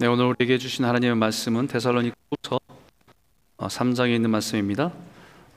네, 0.00 0.06
오늘 0.06 0.24
우리에게 0.24 0.56
주신 0.56 0.86
하나님의 0.86 1.14
말씀은 1.16 1.66
데살로니가후서 1.66 2.58
3장에 3.58 4.14
있는 4.14 4.30
말씀입니다. 4.30 4.94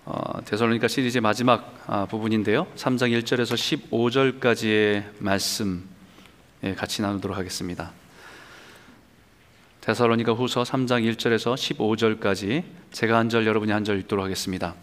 어, 0.04 0.44
데살로니가 0.44 0.90
시리즈의 0.90 1.22
마지막 1.22 1.82
아, 1.88 2.06
부분인데요. 2.08 2.68
3장 2.76 3.18
1절에서 3.24 3.56
15절까지의 3.90 5.06
말씀 5.20 5.88
예, 6.66 6.76
같이 6.76 7.02
나누도록 7.02 7.38
하겠습니다. 7.38 7.94
데살로니가 9.80 10.34
후서 10.34 10.64
3장 10.64 11.10
1절에서 11.16 11.56
15절까지 11.56 12.66
제가 12.92 13.18
한 13.20 13.30
절 13.30 13.48
여러분이 13.48 13.72
한 13.72 13.86
절 13.86 13.98
읽도록 14.00 14.26
하겠습니다. 14.26 14.76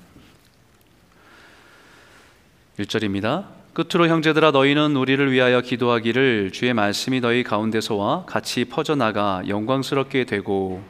1절입니다. 2.78 3.59
끝으로 3.72 4.08
형제들아 4.08 4.50
너희는 4.50 4.96
우리를 4.96 5.30
위하여 5.30 5.60
기도하기를 5.60 6.50
주의 6.52 6.74
말씀이 6.74 7.20
너희 7.20 7.42
가운데서와 7.42 8.24
같이 8.26 8.64
퍼져나가 8.64 9.42
영광스럽게 9.46 10.24
되고. 10.24 10.82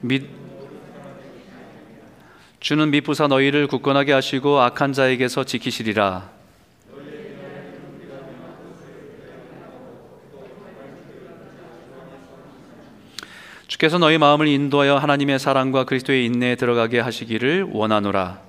미, 0.00 0.22
주는 2.60 2.90
미부사 2.90 3.26
너희를 3.26 3.66
굳건하게 3.66 4.12
하시고 4.12 4.60
악한 4.60 4.92
자에게서 4.92 5.44
지키시리라 5.44 6.33
주께서 13.74 13.98
너희 13.98 14.18
마음을 14.18 14.46
인도하여 14.46 14.98
하나님의 14.98 15.40
사랑과 15.40 15.82
그리스도의 15.82 16.26
인내에 16.26 16.54
들어가게 16.54 17.00
하시기를 17.00 17.70
원하노라. 17.72 18.40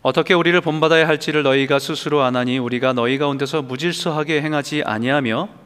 어떻게 0.00 0.32
우리를 0.32 0.58
본받아야 0.58 1.06
할지를 1.06 1.42
너희가 1.42 1.78
스스로 1.78 2.22
아나니 2.22 2.56
우리가 2.56 2.94
너희 2.94 3.18
가운데서 3.18 3.60
무질서하게 3.60 4.40
행하지 4.40 4.84
아니하며 4.84 5.63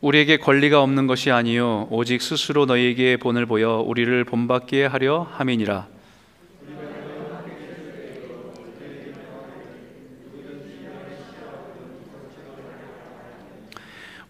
우리에게 0.00 0.36
권리가 0.36 0.82
없는 0.82 1.06
것이 1.06 1.30
아니요 1.30 1.88
오직 1.90 2.20
스스로 2.20 2.66
너희에게 2.66 3.16
본을 3.16 3.46
보여 3.46 3.82
우리를 3.86 4.24
본받게 4.24 4.86
하려 4.86 5.26
함이니라. 5.32 5.88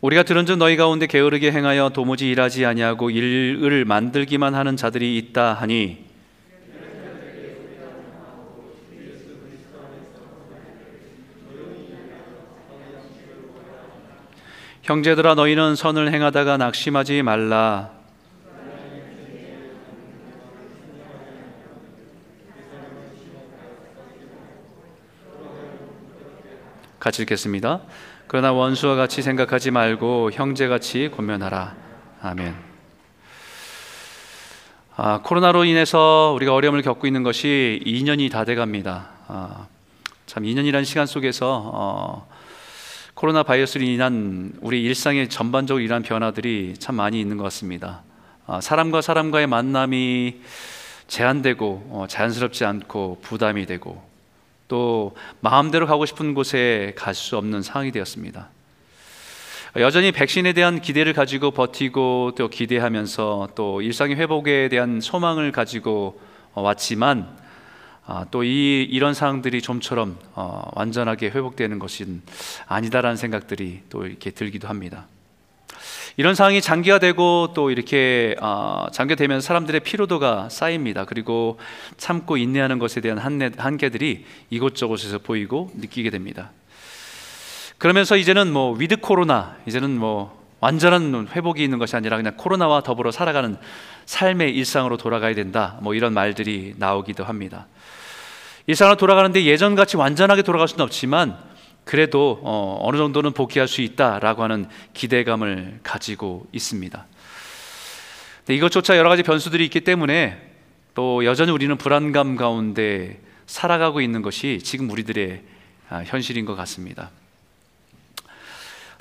우리가 0.01 0.23
들은즉 0.23 0.59
너희 0.59 0.77
가운데 0.77 1.07
게으르게 1.07 1.51
행하여 1.51 1.89
도무지 1.89 2.31
일하지 2.31 2.65
아니하고 2.65 3.11
일을 3.11 3.85
만들기만 3.85 4.55
하는 4.55 4.77
자들이 4.77 5.17
있다 5.19 5.55
하니 5.55 6.06
형제들아 14.87 15.35
너희는 15.35 15.75
선을 15.75 16.13
행하다가 16.15 16.59
낙심하지 16.59 17.23
말라. 17.23 17.91
같이 27.01 27.23
읽겠습니다. 27.23 27.81
그러나 28.29 28.53
원수와 28.53 28.95
같이 28.95 29.23
생각하지 29.23 29.73
말고 29.73 30.31
형제같이 30.33 31.11
권면하라. 31.11 31.75
아멘. 32.23 32.55
아, 34.95 35.21
코로나로 35.25 35.65
인해서 35.65 36.33
우리가 36.37 36.55
어려움을 36.55 36.83
겪고 36.83 37.09
있는 37.09 37.25
것이 37.25 37.83
2년이 37.85 38.31
다 38.31 38.45
돼갑니다. 38.45 39.09
아, 39.27 39.67
참 40.27 40.45
2년이라는 40.45 40.85
시간 40.85 41.07
속에서 41.07 41.73
어, 41.75 42.36
코로나 43.17 43.43
바이러스로 43.43 43.83
인한 43.83 44.53
우리 44.61 44.83
일상의 44.83 45.31
전반적으로 45.31 45.83
일어난 45.83 46.03
변화들이 46.03 46.75
참 46.79 46.97
많이 46.97 47.19
있는 47.19 47.39
것 47.39 47.45
같습니다. 47.45 48.03
아, 48.47 48.61
사람과 48.61 49.01
사람과의 49.01 49.47
만남이 49.47 50.43
제한되고 51.09 51.87
어, 51.93 52.07
자연스럽지 52.11 52.67
않고 52.67 53.21
부담이 53.23 53.65
되고 53.65 54.03
또 54.69 55.17
마음대로 55.41 55.87
가고 55.87 56.05
싶은 56.05 56.35
곳에 56.35 56.93
갈 56.95 57.15
수 57.15 57.39
없는 57.39 57.63
상황이 57.63 57.91
되었습니다. 57.91 58.51
여전히 59.77 60.13
백신에 60.13 60.53
대한 60.53 60.83
기대를 60.83 61.15
가지고 61.15 61.53
버티고 61.53 62.33
또 62.37 62.49
기대하면서 62.49 63.49
또 63.55 63.81
일상의 63.81 64.17
회복에 64.17 64.69
대한 64.69 65.01
소망을 65.01 65.53
가지고 65.53 66.21
어, 66.53 66.61
왔지만 66.61 67.35
아, 68.09 68.25
또이 68.31 68.87
이런 68.89 69.15
상황들이 69.15 69.61
좀처럼 69.61 70.17
어, 70.35 70.71
완전하게 70.75 71.27
회복되는 71.27 71.81
것은 71.81 72.23
아니다라는 72.67 73.17
생각들이 73.17 73.81
또 73.91 74.07
이렇게 74.07 74.31
들기도 74.31 74.69
합니다. 74.69 75.07
이런 76.17 76.35
상황이 76.35 76.63
장기화되고 76.63 77.51
또 77.55 77.71
이렇게 77.71 78.37
어, 78.41 78.87
장기화되면 78.93 79.41
사람들의 79.41 79.81
피로도가 79.81 80.49
쌓입니다. 80.51 81.05
그리고 81.05 81.59
참고 81.97 82.37
인내하는 82.37 82.79
것에 82.79 83.01
대한 83.01 83.19
한계, 83.19 83.51
한계들이 83.57 84.25
이곳저곳에서 84.51 85.19
보이고 85.19 85.73
느끼게 85.75 86.11
됩니다. 86.11 86.53
그러면서 87.77 88.17
이제는 88.17 88.53
뭐 88.53 88.73
with 88.73 88.99
코로나, 88.99 89.57
이제는 89.67 89.91
뭐 89.99 90.47
완전한 90.61 91.29
회복이 91.29 91.63
있는 91.63 91.79
것이 91.79 91.97
아니라 91.97 92.17
그냥 92.17 92.35
코로나와 92.37 92.83
더불어 92.83 93.11
살아가는 93.11 93.57
삶의 94.07 94.55
일상으로 94.55 94.97
돌아가야 94.97 95.35
된다. 95.35 95.79
뭐 95.83 95.95
이런 95.95 96.15
말들이 96.15 96.75
나오기도 96.79 97.25
합니다. 97.25 97.67
일상으로 98.67 98.97
돌아가는데 98.97 99.45
예전같이 99.45 99.97
완전하게 99.97 100.43
돌아갈 100.43 100.69
수는 100.69 100.85
없지만 100.85 101.39
그래도 101.85 102.41
어느 102.43 102.99
정도는 102.99 103.33
복귀할 103.33 103.69
수 103.69 103.81
있다라고 103.81 104.43
하는 104.43 104.69
기대감을 104.93 105.81
가지고 105.85 106.47
있습니다. 106.53 107.07
이것조차 108.49 108.97
여러 108.97 109.09
가지 109.09 109.23
변수들이 109.23 109.65
있기 109.67 109.81
때문에 109.83 110.41
또 110.95 111.25
여전히 111.25 111.53
우리는 111.53 111.77
불안감 111.77 112.37
가운데 112.37 113.21
살아가고 113.47 114.01
있는 114.01 114.23
것이 114.23 114.61
지금 114.65 114.91
우리들의 114.91 115.43
아, 115.89 116.03
현실인 116.05 116.45
것 116.45 116.57
같습니다. 116.57 117.11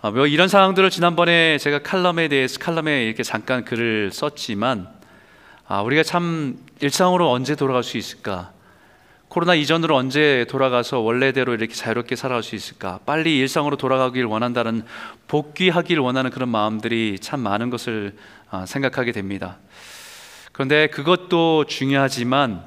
아, 0.01 0.11
뭐 0.11 0.27
이런 0.27 0.47
상황들을 0.47 0.91
지난번에 0.91 1.57
제가 1.57 1.79
칼럼에 1.79 2.27
대해서 2.27 2.59
칼럼에 2.59 3.05
이렇게 3.05 3.23
잠깐 3.23 3.65
글을 3.65 4.11
썼지만 4.11 4.87
아, 5.67 5.81
우리가 5.81 6.03
참 6.03 6.59
일상으로 6.81 7.31
언제 7.31 7.55
돌아갈 7.55 7.81
수 7.81 7.97
있을까? 7.97 8.51
코로나 9.27 9.55
이전으로 9.55 9.95
언제 9.95 10.45
돌아가서 10.49 10.99
원래대로 10.99 11.53
이렇게 11.53 11.73
자유롭게 11.73 12.15
살아갈 12.15 12.43
수 12.43 12.55
있을까? 12.55 12.99
빨리 13.05 13.37
일상으로 13.37 13.75
돌아가길 13.75 14.25
원한다는 14.25 14.83
복귀하길 15.27 15.99
원하는 15.99 16.29
그런 16.29 16.49
마음들이 16.49 17.17
참 17.19 17.39
많은 17.41 17.69
것을 17.69 18.15
아, 18.49 18.65
생각하게 18.65 19.11
됩니다. 19.11 19.57
그런데 20.51 20.87
그것도 20.87 21.65
중요하지만 21.65 22.63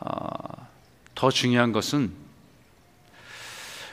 아, 0.00 0.32
더 1.14 1.30
중요한 1.30 1.72
것은 1.72 2.12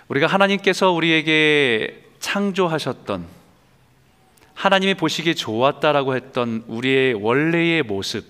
우리가 0.09 0.27
하나님께서 0.27 0.91
우리에게 0.91 2.05
창조하셨던 2.19 3.25
하나님이 4.55 4.95
보시기에 4.95 5.35
좋았다라고 5.35 6.15
했던 6.15 6.63
우리의 6.67 7.13
원래의 7.13 7.83
모습 7.83 8.25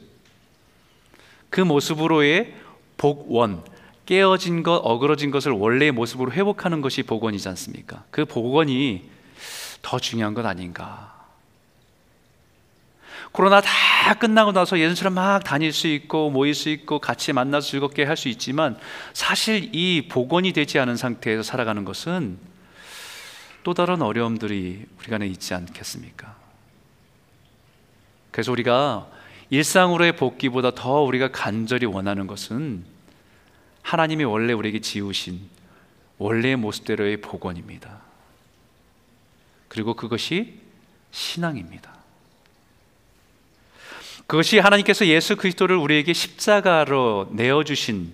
그 1.49 1.61
모습으로의 1.61 2.53
복원, 2.99 3.63
깨어진 4.05 4.61
것, 4.61 4.75
어그러진 4.75 5.31
것을 5.31 5.53
원래의 5.53 5.91
모습으로 5.91 6.31
회복하는 6.31 6.81
것이 6.81 7.01
복원이지 7.01 7.47
않습니까? 7.49 8.03
그 8.11 8.25
복원이 8.25 9.09
더 9.81 9.97
중요한 9.97 10.35
것 10.35 10.46
아닌가? 10.46 11.16
코로나 13.31 13.61
다 13.61 13.69
끝나고 14.16 14.51
나서 14.51 14.79
예전처럼 14.79 15.13
막 15.13 15.43
다닐 15.43 15.72
수 15.72 15.87
있고 15.87 16.29
모일 16.29 16.53
수 16.55 16.69
있고 16.69 16.99
같이 16.99 17.31
만나서 17.31 17.67
즐겁게 17.67 18.03
할 18.03 18.17
수 18.17 18.28
있지만 18.28 18.78
사실 19.13 19.69
이 19.73 20.07
복원이 20.09 20.52
되지 20.52 20.79
않은 20.79 20.97
상태에서 20.97 21.41
살아가는 21.41 21.85
것은 21.85 22.37
또 23.63 23.73
다른 23.73 24.02
어려움들이 24.02 24.85
우리 24.99 25.07
간에 25.07 25.28
있지 25.28 25.53
않겠습니까? 25.53 26.35
그래서 28.31 28.52
우리가 28.52 29.07
일상으로의 29.49 30.16
복귀보다 30.16 30.72
더 30.72 31.01
우리가 31.01 31.31
간절히 31.31 31.85
원하는 31.85 32.28
것은 32.28 32.84
하나님이 33.81 34.23
원래 34.23 34.53
우리에게 34.53 34.79
지으신 34.79 35.41
원래의 36.17 36.55
모습대로의 36.57 37.22
복원입니다. 37.22 38.01
그리고 39.67 39.96
그것이 39.96 40.59
신앙입니다. 41.11 41.93
그것이 44.28 44.59
하나님께서 44.59 45.07
예수 45.07 45.35
그리스도를 45.35 45.75
우리에게 45.75 46.13
십자가로 46.13 47.29
내어 47.31 47.63
주신 47.63 48.13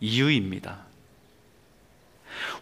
이유입니다. 0.00 0.89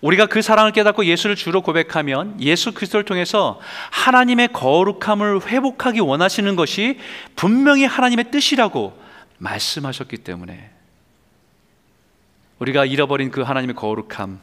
우리가 0.00 0.26
그 0.26 0.42
사랑을 0.42 0.72
깨닫고 0.72 1.04
예수를 1.06 1.34
주로 1.34 1.60
고백하면 1.60 2.40
예수 2.40 2.72
그리스도를 2.72 3.04
통해서 3.04 3.60
하나님의 3.90 4.48
거룩함을 4.52 5.46
회복하기 5.46 6.00
원하시는 6.00 6.54
것이 6.56 6.98
분명히 7.34 7.84
하나님의 7.84 8.30
뜻이라고 8.30 8.98
말씀하셨기 9.38 10.18
때문에 10.18 10.70
우리가 12.58 12.84
잃어버린 12.84 13.30
그 13.30 13.42
하나님의 13.42 13.74
거룩함, 13.76 14.40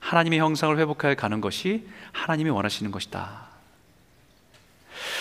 하나님의 0.00 0.38
형상을 0.38 0.78
회복하여 0.78 1.14
가는 1.14 1.40
것이 1.40 1.86
하나님이 2.12 2.50
원하시는 2.50 2.90
것이다. 2.90 3.44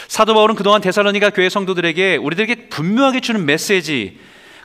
사도 0.07 0.33
바울은 0.33 0.55
그동안 0.55 0.81
데살로니가 0.81 1.31
교회 1.31 1.49
성도들에게 1.49 2.17
우리들에게 2.17 2.69
분명하게 2.69 3.21
주는 3.21 3.45
메시지 3.45 4.19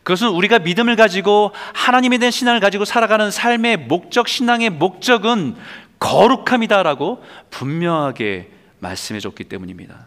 그것은 0.08 0.28
우리가 0.28 0.60
믿음을 0.60 0.96
가지고 0.96 1.52
하나님에 1.75 2.16
대한 2.16 2.31
신앙을 2.31 2.60
가지고 2.60 2.87
살아가는 2.87 3.31
삶의 3.31 3.76
목적 3.76 4.26
신앙의 4.26 4.70
목적은 4.70 5.55
거룩함이다라고 5.99 7.22
분명하게 7.50 8.50
말씀해 8.78 9.20
줬기 9.20 9.44
때문입니다. 9.44 10.06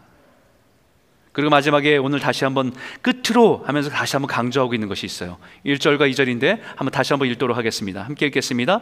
그리고 1.34 1.52
마지막에 1.52 1.98
오늘 1.98 2.20
다시 2.20 2.46
한번 2.46 2.74
끝으로 3.04 3.62
하면서 3.68 3.92
다시 3.92 4.16
한번 4.16 4.28
강조하고 4.28 4.74
있는 4.74 4.88
것이 4.88 5.06
있어요. 5.06 5.38
1절과 5.68 6.12
2절인데 6.12 6.62
한번 6.70 6.90
다시 6.90 7.14
한번 7.14 7.30
읽도록 7.30 7.56
하겠습니다. 7.56 8.02
함께 8.02 8.26
읽겠습니다. 8.26 8.82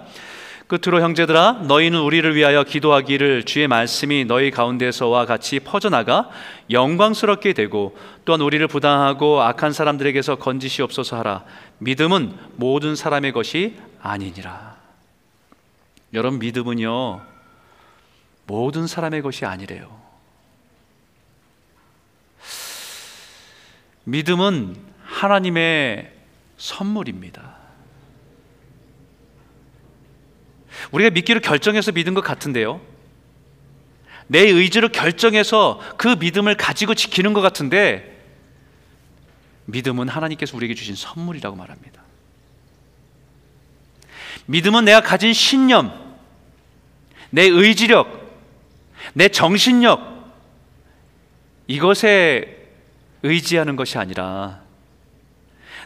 끝으로 0.69 1.01
형제들아 1.01 1.63
너희는 1.63 1.99
우리를 1.99 2.35
위하여 2.35 2.63
기도하기를 2.63 3.45
주의 3.45 3.67
말씀이 3.67 4.25
너희 4.25 4.51
가운데서와 4.51 5.25
같이 5.25 5.59
퍼져나가 5.59 6.29
영광스럽게 6.69 7.53
되고 7.53 7.97
또한 8.23 8.39
우리를 8.41 8.67
부당하고 8.67 9.41
악한 9.41 9.73
사람들에게서 9.73 10.35
건지시옵소서 10.35 11.17
하라. 11.17 11.43
믿음은 11.79 12.37
모든 12.55 12.95
사람의 12.95 13.31
것이 13.31 13.77
아니니라. 13.99 14.75
여러분 16.13 16.37
믿음은요 16.37 17.21
모든 18.45 18.85
사람의 18.85 19.23
것이 19.23 19.45
아니래요. 19.45 19.89
믿음은 24.03 24.75
하나님의 25.03 26.13
선물입니다 26.57 27.58
우리가 30.91 31.09
믿기로 31.11 31.39
결정해서 31.39 31.91
믿은 31.91 32.13
것 32.13 32.23
같은데요. 32.23 32.81
내 34.27 34.41
의지로 34.41 34.89
결정해서 34.89 35.81
그 35.97 36.07
믿음을 36.19 36.55
가지고 36.55 36.93
지키는 36.93 37.33
것 37.33 37.41
같은데 37.41 38.17
믿음은 39.65 40.07
하나님께서 40.07 40.55
우리에게 40.55 40.75
주신 40.75 40.95
선물이라고 40.95 41.55
말합니다. 41.55 42.01
믿음은 44.45 44.85
내가 44.85 45.01
가진 45.01 45.33
신념, 45.33 45.91
내 47.29 47.43
의지력, 47.43 48.29
내 49.13 49.29
정신력 49.29 50.19
이것에 51.67 52.67
의지하는 53.23 53.75
것이 53.75 53.97
아니라 53.97 54.61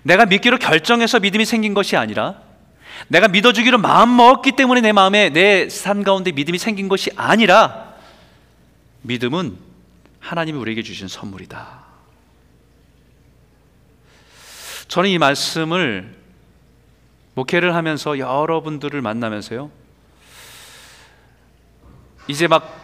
내가 0.04 0.26
믿기로 0.26 0.60
결정해서 0.60 1.20
믿음이 1.20 1.46
생긴 1.46 1.74
것이 1.74 1.96
아니라 1.96 2.43
내가 3.08 3.28
믿어주기로 3.28 3.78
마음 3.78 4.16
먹었기 4.16 4.54
때문에 4.54 4.82
내 4.82 4.92
마음에 4.92 5.30
내 5.30 5.68
삶 5.68 6.04
가운데 6.04 6.32
믿음이 6.32 6.58
생긴 6.58 6.88
것이 6.88 7.12
아니라 7.16 7.94
믿음은 9.02 9.58
하나님이 10.20 10.58
우리에게 10.58 10.82
주신 10.84 11.08
선물이다. 11.08 11.84
저는 14.88 15.10
이 15.10 15.18
말씀을 15.18 16.16
목회를 17.36 17.76
하면서 17.76 18.18
여러분들을 18.18 19.02
만나면서요. 19.02 19.72
이제 22.28 22.48
막 22.48 22.84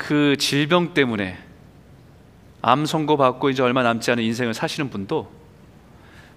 그 0.00 0.36
질병 0.38 0.94
때문에 0.94 1.38
암 2.62 2.86
선고 2.86 3.18
받고 3.18 3.50
이제 3.50 3.62
얼마 3.62 3.82
남지 3.82 4.10
않은 4.12 4.24
인생을 4.24 4.54
사시는 4.54 4.88
분도 4.88 5.30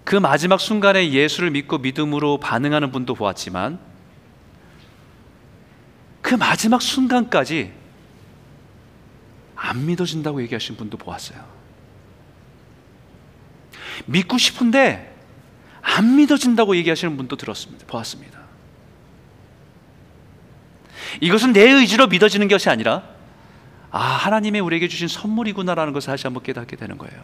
그 0.03 0.15
마지막 0.15 0.59
순간에 0.59 1.11
예수를 1.11 1.51
믿고 1.51 1.77
믿음으로 1.77 2.37
반응하는 2.37 2.91
분도 2.91 3.13
보았지만 3.15 3.79
그 6.21 6.35
마지막 6.35 6.81
순간까지 6.81 7.73
안 9.55 9.85
믿어진다고 9.85 10.41
얘기하신 10.43 10.75
분도 10.75 10.97
보았어요. 10.97 11.43
믿고 14.05 14.37
싶은데 14.37 15.13
안 15.81 16.15
믿어진다고 16.15 16.75
얘기하시는 16.77 17.15
분도 17.15 17.35
들었습니다. 17.35 17.85
보았습니다. 17.87 18.39
이것은 21.21 21.53
내 21.53 21.69
의지로 21.69 22.07
믿어지는 22.07 22.47
것이 22.47 22.69
아니라 22.69 23.03
아, 23.91 23.99
하나님의 23.99 24.61
우리에게 24.61 24.87
주신 24.87 25.07
선물이구나라는 25.07 25.93
것을 25.93 26.07
다시 26.07 26.25
한번 26.25 26.41
깨닫게 26.41 26.75
되는 26.75 26.97
거예요. 26.97 27.23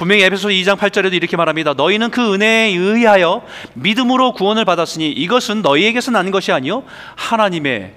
분명히 0.00 0.22
에베소 0.22 0.48
2장 0.48 0.78
8절에도 0.78 1.12
이렇게 1.12 1.36
말합니다. 1.36 1.74
너희는 1.74 2.10
그 2.10 2.32
은혜에 2.32 2.68
의하여 2.68 3.46
믿음으로 3.74 4.32
구원을 4.32 4.64
받았으니 4.64 5.10
이것은 5.10 5.60
너희에게서 5.60 6.10
난 6.10 6.30
것이 6.30 6.52
아니요 6.52 6.84
하나님의 7.16 7.92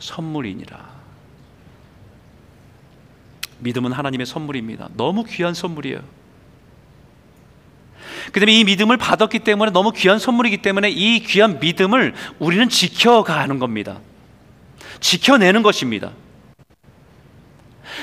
선물이니라. 0.00 0.78
믿음은 3.60 3.92
하나님의 3.92 4.26
선물입니다. 4.26 4.90
너무 4.98 5.24
귀한 5.24 5.54
선물이에요. 5.54 6.00
그 8.30 8.38
다음에 8.38 8.52
이 8.52 8.64
믿음을 8.64 8.98
받았기 8.98 9.38
때문에 9.38 9.70
너무 9.70 9.92
귀한 9.92 10.18
선물이기 10.18 10.58
때문에 10.58 10.90
이 10.90 11.20
귀한 11.20 11.58
믿음을 11.58 12.12
우리는 12.38 12.68
지켜가는 12.68 13.58
겁니다. 13.58 13.98
지켜내는 15.00 15.62
것입니다. 15.62 16.12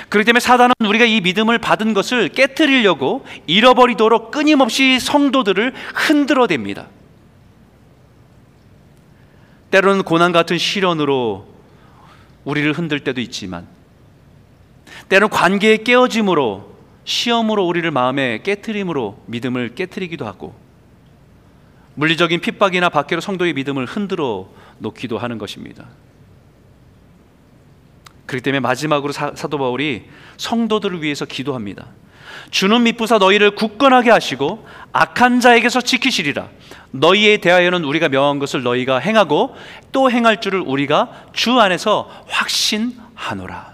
그렇기 0.10 0.26
때문에 0.26 0.40
사단은 0.40 0.74
우리가 0.86 1.06
이 1.06 1.22
믿음을 1.22 1.58
받은 1.58 1.94
것을 1.94 2.30
깨뜨리려고 2.30 3.26
잃어버리도록 3.48 4.32
끊임없이 4.32 5.00
성도들을 5.00 5.74
흔들어댑니다. 5.94 6.88
때로는 9.72 10.04
고난 10.04 10.32
같은 10.32 10.58
시련으로 10.58 11.48
우리를 12.44 12.72
흔들 12.74 13.00
때도 13.00 13.22
있지만 13.22 13.68
때로는 15.10 15.30
관계의 15.30 15.84
깨어짐으로 15.84 16.72
시험으로 17.04 17.66
우리를 17.66 17.90
마음에 17.92 18.42
깨뜨림으로 18.44 19.24
믿음을 19.26 19.76
깨뜨리기도 19.76 20.26
하고 20.26 20.56
물리적인 21.96 22.42
핍박이나 22.42 22.90
밖으로 22.90 23.22
성도의 23.22 23.54
믿음을 23.54 23.86
흔들어 23.86 24.50
놓기도 24.80 25.18
하는 25.18 25.38
것입니다. 25.38 25.88
그렇기 28.32 28.44
때문에 28.44 28.62
마지막으로 28.62 29.12
사, 29.12 29.32
도 29.34 29.58
바울이 29.58 30.04
성도들을 30.38 31.04
위해서 31.04 31.26
기도합니다. 31.26 31.88
주는 32.50 32.82
믿부사 32.84 33.18
너희를 33.18 33.56
굳건하게 33.56 34.10
하시고 34.10 34.66
악한 34.94 35.42
자에게서 35.42 35.82
지키시리라. 35.82 36.48
너희에 36.92 37.38
대하여는 37.38 37.84
우리가 37.84 38.08
명한 38.08 38.40
것을 38.40 38.64
너희가 38.64 39.00
행하고 39.00 39.54
또 39.92 40.10
행할 40.10 40.40
줄을 40.40 40.62
우리가 40.62 41.26
주 41.34 41.60
안에서 41.60 42.10
확신하노라. 42.28 43.72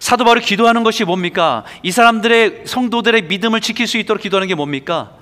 사도 0.00 0.24
바울이 0.24 0.40
기도하는 0.40 0.82
것이 0.82 1.04
뭡니까? 1.04 1.64
이 1.84 1.92
사람들의 1.92 2.64
성도들의 2.66 3.22
믿음을 3.22 3.60
지킬 3.60 3.86
수 3.86 3.96
있도록 3.96 4.20
기도하는 4.20 4.48
게 4.48 4.56
뭡니까? 4.56 5.12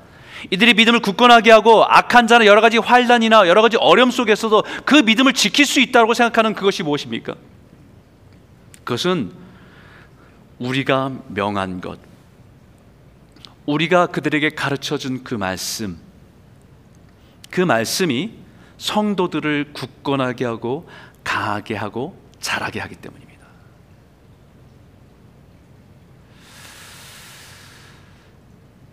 이들이 0.51 0.75
믿음을 0.75 1.01
굳건하게 1.01 1.51
하고 1.51 1.85
악한 1.85 2.27
자는 2.27 2.47
여러 2.47 2.61
가지 2.61 2.79
환란이나 2.79 3.47
여러 3.49 3.63
가지 3.63 3.77
어려움 3.77 4.11
속에서도 4.11 4.65
그 4.85 4.97
믿음을 4.97 5.33
지킬 5.33 5.65
수 5.67 5.81
있다고 5.81 6.15
생각하는 6.15 6.55
그것이 6.55 6.83
무엇입니까? 6.83 7.35
그것은 8.85 9.33
우리가 10.59 11.13
명한 11.29 11.81
것, 11.81 11.99
우리가 13.67 14.07
그들에게 14.07 14.51
가르쳐 14.51 14.99
준 14.99 15.23
그 15.23 15.35
말씀, 15.35 15.99
그 17.51 17.61
말씀이 17.61 18.33
성도들을 18.79 19.73
굳건하게 19.73 20.45
하고 20.45 20.89
강하게 21.23 21.77
하고 21.77 22.17
잘하게 22.41 22.81
하기 22.81 22.97
때문입니다. 22.97 23.22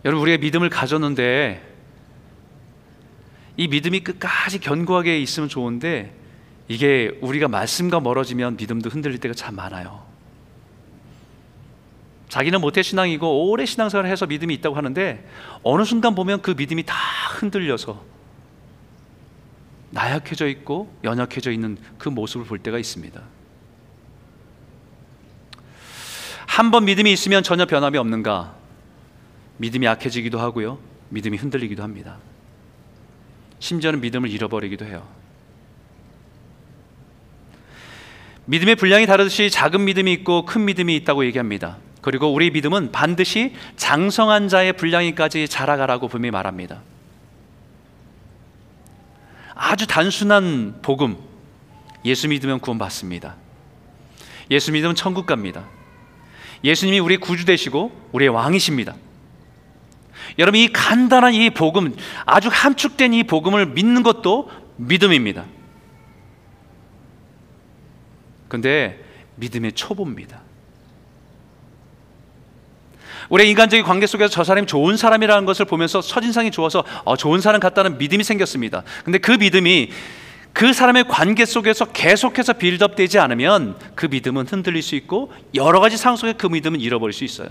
여러분 0.06 0.22
우리가 0.24 0.38
믿음을 0.40 0.70
가졌는데 0.70 1.68
이 3.58 3.68
믿음이 3.68 4.02
끝까지 4.02 4.60
견고하게 4.60 5.20
있으면 5.20 5.50
좋은데 5.50 6.14
이게 6.68 7.18
우리가 7.22 7.48
말씀과 7.48 8.00
멀어지면 8.00 8.56
믿음도 8.58 8.90
흔들릴 8.90 9.18
때가 9.20 9.34
참 9.34 9.56
많아요. 9.56 10.08
자기는 12.30 12.62
모태 12.62 12.84
신앙이고 12.84 13.50
오래 13.50 13.66
신앙생활을 13.66 14.10
해서 14.10 14.28
믿음이 14.28 14.54
있다고 14.56 14.76
하는데 14.78 15.28
어느 15.64 15.84
순간 15.84 16.14
보면 16.16 16.42
그 16.42 16.52
믿음이 16.52 16.84
다 16.84 16.96
흔들려서 17.40 18.02
나약해져 19.90 20.48
있고 20.48 20.96
연약해져 21.04 21.52
있는 21.52 21.78
그 21.98 22.08
모습을 22.10 22.46
볼 22.46 22.60
때가 22.60 22.78
있습니다. 22.78 23.20
한 26.46 26.72
번 26.72 26.86
믿음이 26.86 27.12
있으면 27.14 27.42
전혀 27.42 27.66
변함이 27.66 27.98
없는가? 27.98 28.59
믿음이 29.60 29.86
약해지기도 29.86 30.40
하고요. 30.40 30.80
믿음이 31.10 31.38
흔들리기도 31.38 31.84
합니다. 31.84 32.18
심지어는 33.60 34.02
믿음을 34.02 34.30
잃어버리기도 34.30 34.86
해요. 34.86 35.06
믿음의 38.46 38.76
분량이 38.78 39.06
다르듯이 39.06 39.50
작은 39.52 39.86
믿음이 39.86 40.12
있고 40.14 40.46
큰 40.46 40.66
믿음이 40.66 40.96
있다고 40.96 41.26
얘기합니다. 41.26 41.78
그리고 42.02 42.34
우리 42.34 42.50
믿음은 42.50 42.92
반드시 42.92 43.54
장성한 43.76 44.48
자의 44.48 44.74
분량이까지 44.74 45.48
자라가라고 45.48 46.08
분명히 46.08 46.32
말합니다. 46.32 46.82
아주 49.54 49.86
단순한 49.86 50.80
복음. 50.82 51.18
예수 52.06 52.30
믿으면 52.30 52.60
구원받습니다. 52.60 53.36
예수 54.52 54.72
믿으면 54.72 54.96
천국 54.96 55.26
갑니다. 55.26 55.68
예수님이 56.64 57.00
우리의 57.00 57.20
구주 57.20 57.46
되시고 57.46 57.92
우리의 58.14 58.30
왕이십니다. 58.30 58.96
여러분 60.38 60.60
이 60.60 60.72
간단한 60.72 61.34
이 61.34 61.50
복음 61.50 61.96
아주 62.26 62.50
함축된 62.52 63.14
이 63.14 63.24
복음을 63.24 63.66
믿는 63.66 64.04
것도 64.04 64.50
믿음입니다. 64.78 65.46
근데 68.48 69.04
믿음의 69.36 69.74
초보입니다. 69.74 70.42
우리 73.30 73.48
인간적인 73.50 73.86
관계 73.86 74.08
속에서 74.08 74.30
저 74.30 74.44
사람이 74.44 74.66
좋은 74.66 74.98
사람이라는 74.98 75.46
것을 75.46 75.66
보면서 75.66 76.02
첫인상이 76.02 76.50
좋아서 76.52 76.84
어, 77.06 77.16
좋은 77.16 77.42
사람 77.42 77.60
같다는 77.60 77.98
믿음이 78.00 78.24
생겼습니다. 78.24 78.84
근데 79.04 79.20
그 79.20 79.32
믿음이 79.32 79.92
그 80.52 80.74
사람의 80.74 81.06
관계 81.08 81.46
속에서 81.46 81.86
계속해서 81.86 82.54
빌드업 82.54 82.96
되지 82.96 83.20
않으면 83.20 83.78
그 83.94 84.08
믿음은 84.08 84.48
흔들릴 84.48 84.82
수 84.82 84.96
있고 84.96 85.32
여러 85.54 85.80
가지 85.80 85.96
상황 85.96 86.18
속에 86.18 86.34
그 86.34 86.48
믿음은 86.48 86.82
잃어버릴 86.82 87.14
수 87.14 87.24
있어요. 87.24 87.50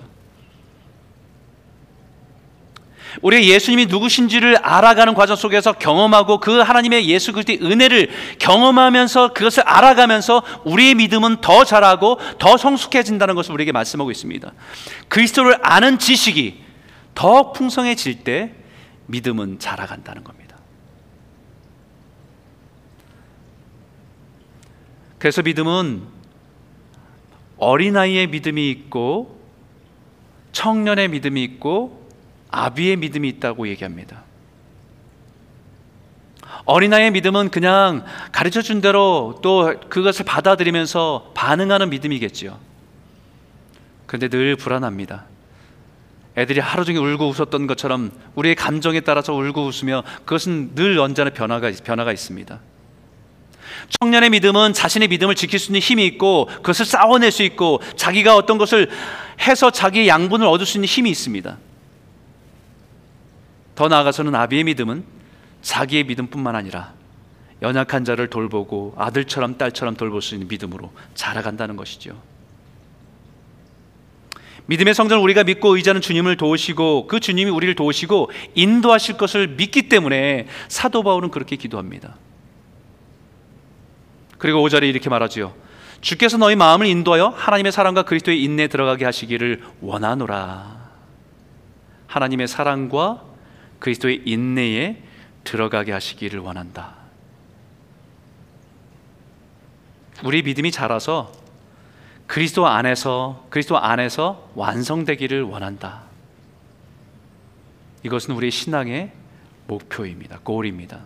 우리 3.22 3.50
예수님이 3.50 3.86
누구신지를 3.86 4.56
알아가는 4.58 5.14
과정 5.14 5.36
속에서 5.36 5.72
경험하고 5.72 6.38
그 6.40 6.58
하나님의 6.60 7.08
예수 7.08 7.32
그리스도의 7.32 7.60
은혜를 7.62 8.10
경험하면서 8.38 9.32
그것을 9.32 9.62
알아가면서 9.64 10.42
우리의 10.64 10.94
믿음은 10.94 11.40
더 11.40 11.64
자라고 11.64 12.18
더 12.38 12.56
성숙해진다는 12.56 13.34
것을 13.34 13.52
우리에게 13.52 13.72
말씀하고 13.72 14.10
있습니다. 14.10 14.52
그리스도를 15.08 15.58
아는 15.62 15.98
지식이 15.98 16.62
더 17.14 17.52
풍성해질 17.52 18.24
때 18.24 18.52
믿음은 19.06 19.58
자라간다는 19.58 20.22
겁니다. 20.22 20.56
그래서 25.18 25.42
믿음은 25.42 26.02
어린아이의 27.56 28.28
믿음이 28.28 28.70
있고 28.70 29.40
청년의 30.52 31.08
믿음이 31.08 31.42
있고 31.42 31.97
아비의 32.50 32.96
믿음이 32.96 33.28
있다고 33.28 33.68
얘기합니다. 33.68 34.22
어린아이의 36.64 37.12
믿음은 37.12 37.50
그냥 37.50 38.04
가르쳐 38.32 38.62
준 38.62 38.80
대로 38.80 39.38
또 39.42 39.74
그것을 39.88 40.24
받아들이면서 40.24 41.32
반응하는 41.34 41.90
믿음이겠지요. 41.90 42.58
그런데 44.06 44.28
늘 44.28 44.56
불안합니다. 44.56 45.24
애들이 46.36 46.60
하루 46.60 46.84
종일 46.84 47.02
울고 47.02 47.28
웃었던 47.28 47.66
것처럼 47.66 48.12
우리의 48.34 48.54
감정에 48.54 49.00
따라서 49.00 49.34
울고 49.34 49.66
웃으며 49.66 50.04
그것은 50.24 50.74
늘 50.74 50.98
언제나 50.98 51.30
변화가, 51.30 51.72
변화가 51.84 52.12
있습니다. 52.12 52.60
청년의 54.00 54.30
믿음은 54.30 54.72
자신의 54.72 55.08
믿음을 55.08 55.34
지킬 55.34 55.58
수 55.58 55.70
있는 55.70 55.80
힘이 55.80 56.06
있고 56.06 56.46
그것을 56.46 56.84
싸워낼 56.84 57.32
수 57.32 57.42
있고 57.42 57.80
자기가 57.96 58.36
어떤 58.36 58.58
것을 58.58 58.88
해서 59.40 59.70
자기의 59.70 60.08
양분을 60.08 60.46
얻을 60.46 60.66
수 60.66 60.78
있는 60.78 60.86
힘이 60.86 61.10
있습니다. 61.10 61.56
더 63.78 63.86
나아가서는 63.86 64.34
아비의 64.34 64.64
믿음은 64.64 65.04
자기의 65.62 66.02
믿음뿐만 66.02 66.56
아니라 66.56 66.94
연약한 67.62 68.04
자를 68.04 68.28
돌보고 68.28 68.94
아들처럼 68.98 69.56
딸처럼 69.56 69.94
돌볼 69.94 70.20
수 70.20 70.34
있는 70.34 70.48
믿음으로 70.48 70.90
자라간다는 71.14 71.76
것이죠. 71.76 72.20
믿음의 74.66 74.94
성전을 74.94 75.22
우리가 75.22 75.44
믿고 75.44 75.76
의지하는 75.76 76.00
주님을 76.00 76.36
도우시고 76.36 77.06
그 77.06 77.20
주님이 77.20 77.52
우리를 77.52 77.76
도우시고 77.76 78.32
인도하실 78.56 79.16
것을 79.16 79.46
믿기 79.46 79.88
때문에 79.88 80.48
사도 80.66 81.04
바울은 81.04 81.30
그렇게 81.30 81.54
기도합니다. 81.54 82.16
그리고 84.38 84.68
5절에 84.68 84.88
이렇게 84.88 85.08
말하지요. 85.08 85.54
주께서 86.00 86.36
너희 86.36 86.56
마음을 86.56 86.84
인도하여 86.84 87.28
하나님의 87.28 87.70
사랑과 87.70 88.02
그리스도의 88.02 88.42
인내에 88.42 88.66
들어가게 88.66 89.04
하시기를 89.04 89.62
원하노라. 89.82 90.78
하나님의 92.08 92.48
사랑과 92.48 93.27
그리스도의 93.78 94.22
인내에 94.24 95.02
들어가게 95.44 95.92
하시기를 95.92 96.40
원한다. 96.40 96.94
우리 100.24 100.42
믿음이 100.42 100.70
자라서 100.72 101.32
그리스도 102.26 102.66
안에서 102.66 103.46
그리스도 103.50 103.78
안에서 103.78 104.50
완성되기를 104.54 105.42
원한다. 105.42 106.02
이것은 108.02 108.34
우리의 108.34 108.50
신앙의 108.50 109.12
목표입니다. 109.66 110.40
골입니다. 110.42 111.00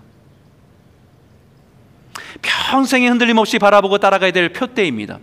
평생에 2.40 3.08
흔들림 3.08 3.38
없이 3.38 3.58
바라보고 3.58 3.98
따라가야 3.98 4.32
될 4.32 4.52
표대입니다. 4.52 5.18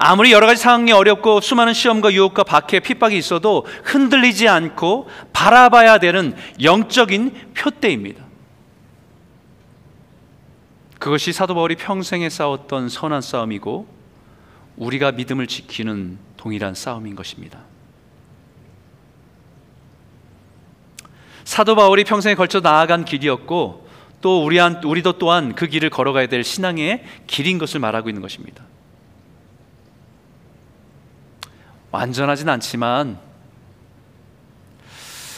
아무리 0.00 0.30
여러 0.30 0.46
가지 0.46 0.62
상황이 0.62 0.92
어렵고 0.92 1.40
수많은 1.40 1.74
시험과 1.74 2.12
유혹과 2.12 2.44
박해, 2.44 2.78
핍박이 2.78 3.18
있어도 3.18 3.66
흔들리지 3.82 4.46
않고 4.46 5.08
바라봐야 5.32 5.98
되는 5.98 6.36
영적인 6.62 7.52
표대입니다. 7.54 8.24
그것이 11.00 11.32
사도 11.32 11.56
바울이 11.56 11.74
평생에 11.74 12.28
싸웠던 12.28 12.88
선한 12.88 13.22
싸움이고 13.22 13.88
우리가 14.76 15.12
믿음을 15.12 15.48
지키는 15.48 16.18
동일한 16.36 16.74
싸움인 16.74 17.16
것입니다. 17.16 17.58
사도 21.42 21.74
바울이 21.74 22.04
평생에 22.04 22.36
걸쳐 22.36 22.60
나아간 22.60 23.04
길이었고 23.04 23.88
또 24.20 24.44
우리 24.44 24.58
한 24.58 24.80
우리도 24.84 25.18
또한 25.18 25.56
그 25.56 25.66
길을 25.66 25.90
걸어가야 25.90 26.28
될 26.28 26.44
신앙의 26.44 27.04
길인 27.26 27.58
것을 27.58 27.80
말하고 27.80 28.08
있는 28.08 28.22
것입니다. 28.22 28.67
완전하진 31.90 32.48
않지만 32.48 33.18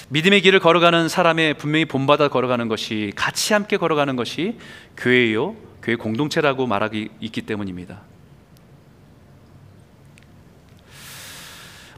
믿음의 0.09 0.41
길을 0.41 0.59
걸어가는 0.59 1.09
사람의 1.09 1.55
분명히 1.55 1.85
본받아 1.85 2.29
걸어가는 2.29 2.67
것이 2.67 3.13
같이 3.15 3.53
함께 3.53 3.77
걸어가는 3.77 4.17
것이 4.17 4.59
교회요, 4.97 5.55
교회 5.83 5.95
공동체라고 5.95 6.67
말하기 6.67 7.11
있기 7.21 7.43
때문입니다. 7.43 8.01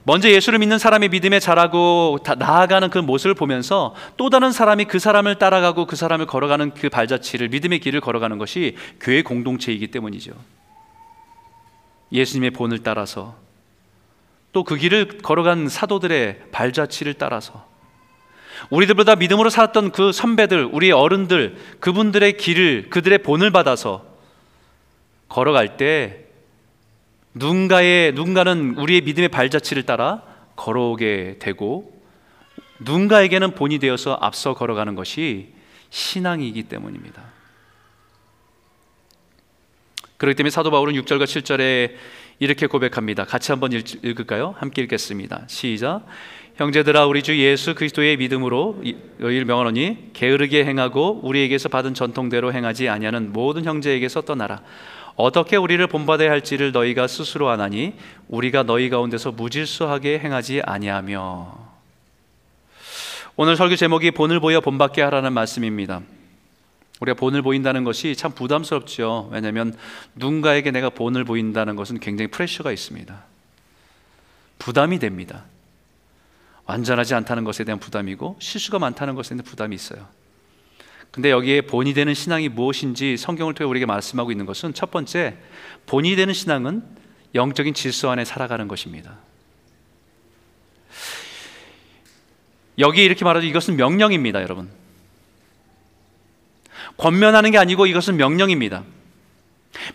먼저 0.04 0.28
예수를 0.28 0.58
믿는 0.58 0.78
사람의 0.78 1.08
믿음에 1.10 1.38
자라고 1.38 2.18
나아가는 2.38 2.90
그 2.90 2.98
모습을 2.98 3.34
보면서 3.34 3.94
또 4.16 4.30
다른 4.30 4.50
사람이 4.50 4.86
그 4.86 4.98
사람을 4.98 5.38
따라가고 5.38 5.86
그 5.86 5.96
사람을 5.96 6.26
걸어가는 6.26 6.74
그 6.74 6.88
발자취를 6.90 7.48
믿음의 7.48 7.78
길을 7.78 8.00
걸어가는 8.00 8.36
것이 8.36 8.76
교회 9.00 9.22
공동체이기 9.22 9.86
때문이죠. 9.86 10.32
예수님의 12.10 12.50
본을 12.50 12.82
따라서 12.82 13.36
또 14.52 14.64
그 14.64 14.76
길을 14.76 15.18
걸어간 15.18 15.68
사도들의 15.68 16.50
발자취를 16.52 17.14
따라서 17.14 17.66
우리들보다 18.70 19.16
믿음으로 19.16 19.50
살았던 19.50 19.92
그 19.92 20.12
선배들, 20.12 20.68
우리 20.70 20.92
어른들, 20.92 21.56
그분들의 21.80 22.36
길을, 22.36 22.90
그들의 22.90 23.18
본을 23.18 23.50
받아서 23.50 24.04
걸어갈 25.28 25.76
때 25.76 26.26
누군가의, 27.34 28.12
누군가는 28.12 28.76
우리의 28.76 29.00
믿음의 29.00 29.30
발자취를 29.30 29.84
따라 29.84 30.22
걸어오게 30.56 31.36
되고 31.38 31.92
누군가에게는 32.80 33.54
본이 33.54 33.78
되어서 33.78 34.18
앞서 34.20 34.54
걸어가는 34.54 34.94
것이 34.94 35.54
신앙이기 35.90 36.64
때문입니다. 36.64 37.22
그렇기 40.18 40.36
때문에 40.36 40.50
사도 40.50 40.70
바울은 40.70 40.94
6절과 41.02 41.24
7절에 41.24 41.96
이렇게 42.42 42.66
고백합니다. 42.66 43.24
같이 43.24 43.52
한번 43.52 43.70
읽을까요? 43.72 44.56
함께 44.58 44.82
읽겠습니다. 44.82 45.44
시작. 45.46 46.04
형제들아 46.56 47.06
우리 47.06 47.22
주 47.22 47.38
예수 47.38 47.76
그리스도의 47.76 48.16
믿음으로 48.16 48.82
너희를 49.18 49.44
명하노니 49.44 50.10
게으르게 50.12 50.64
행하고 50.64 51.20
우리에게서 51.22 51.68
받은 51.68 51.94
전통대로 51.94 52.52
행하지 52.52 52.88
아니하는 52.88 53.32
모든 53.32 53.64
형제에게서 53.64 54.22
떠나라. 54.22 54.60
어떻게 55.14 55.54
우리를 55.54 55.86
본받아야 55.86 56.32
할지를 56.32 56.72
너희가 56.72 57.06
스스로 57.06 57.48
아나니 57.48 57.94
우리가 58.26 58.64
너희 58.64 58.90
가운데서 58.90 59.30
무질서하게 59.30 60.18
행하지 60.18 60.62
아니하며 60.64 61.56
오늘 63.36 63.54
설교 63.54 63.76
제목이 63.76 64.10
본을 64.10 64.40
보여 64.40 64.60
본받게 64.60 65.00
하라는 65.00 65.32
말씀입니다. 65.32 66.00
우리가 67.02 67.16
본을 67.16 67.42
보인다는 67.42 67.82
것이 67.82 68.14
참 68.14 68.30
부담스럽죠. 68.32 69.28
왜냐하면 69.32 69.74
누군가에게 70.14 70.70
내가 70.70 70.88
본을 70.88 71.24
보인다는 71.24 71.74
것은 71.74 71.98
굉장히 71.98 72.30
프레셔가 72.30 72.70
있습니다. 72.70 73.24
부담이 74.60 75.00
됩니다. 75.00 75.44
완전하지 76.64 77.14
않다는 77.14 77.42
것에 77.42 77.64
대한 77.64 77.80
부담이고 77.80 78.36
실수가 78.38 78.78
많다는 78.78 79.16
것에 79.16 79.30
대한 79.30 79.44
부담이 79.44 79.74
있어요. 79.74 80.06
근데 81.10 81.30
여기에 81.30 81.62
본이 81.62 81.92
되는 81.92 82.14
신앙이 82.14 82.48
무엇인지 82.48 83.16
성경을 83.16 83.54
통해 83.54 83.68
우리에게 83.68 83.84
말씀하고 83.84 84.30
있는 84.30 84.46
것은 84.46 84.72
첫 84.72 84.92
번째 84.92 85.36
본이 85.86 86.14
되는 86.14 86.32
신앙은 86.32 86.84
영적인 87.34 87.74
질서 87.74 88.10
안에 88.10 88.24
살아가는 88.24 88.68
것입니다. 88.68 89.18
여기 92.78 93.02
이렇게 93.02 93.24
말하죠. 93.24 93.46
이것은 93.46 93.76
명령입니다, 93.76 94.40
여러분. 94.40 94.81
권면하는 97.02 97.50
게 97.50 97.58
아니고 97.58 97.86
이것은 97.86 98.16
명령입니다. 98.16 98.84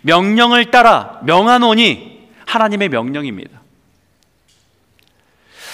명령을 0.02 0.70
따라 0.70 1.20
명하노니 1.22 2.28
하나님의 2.44 2.90
명령입니다. 2.90 3.62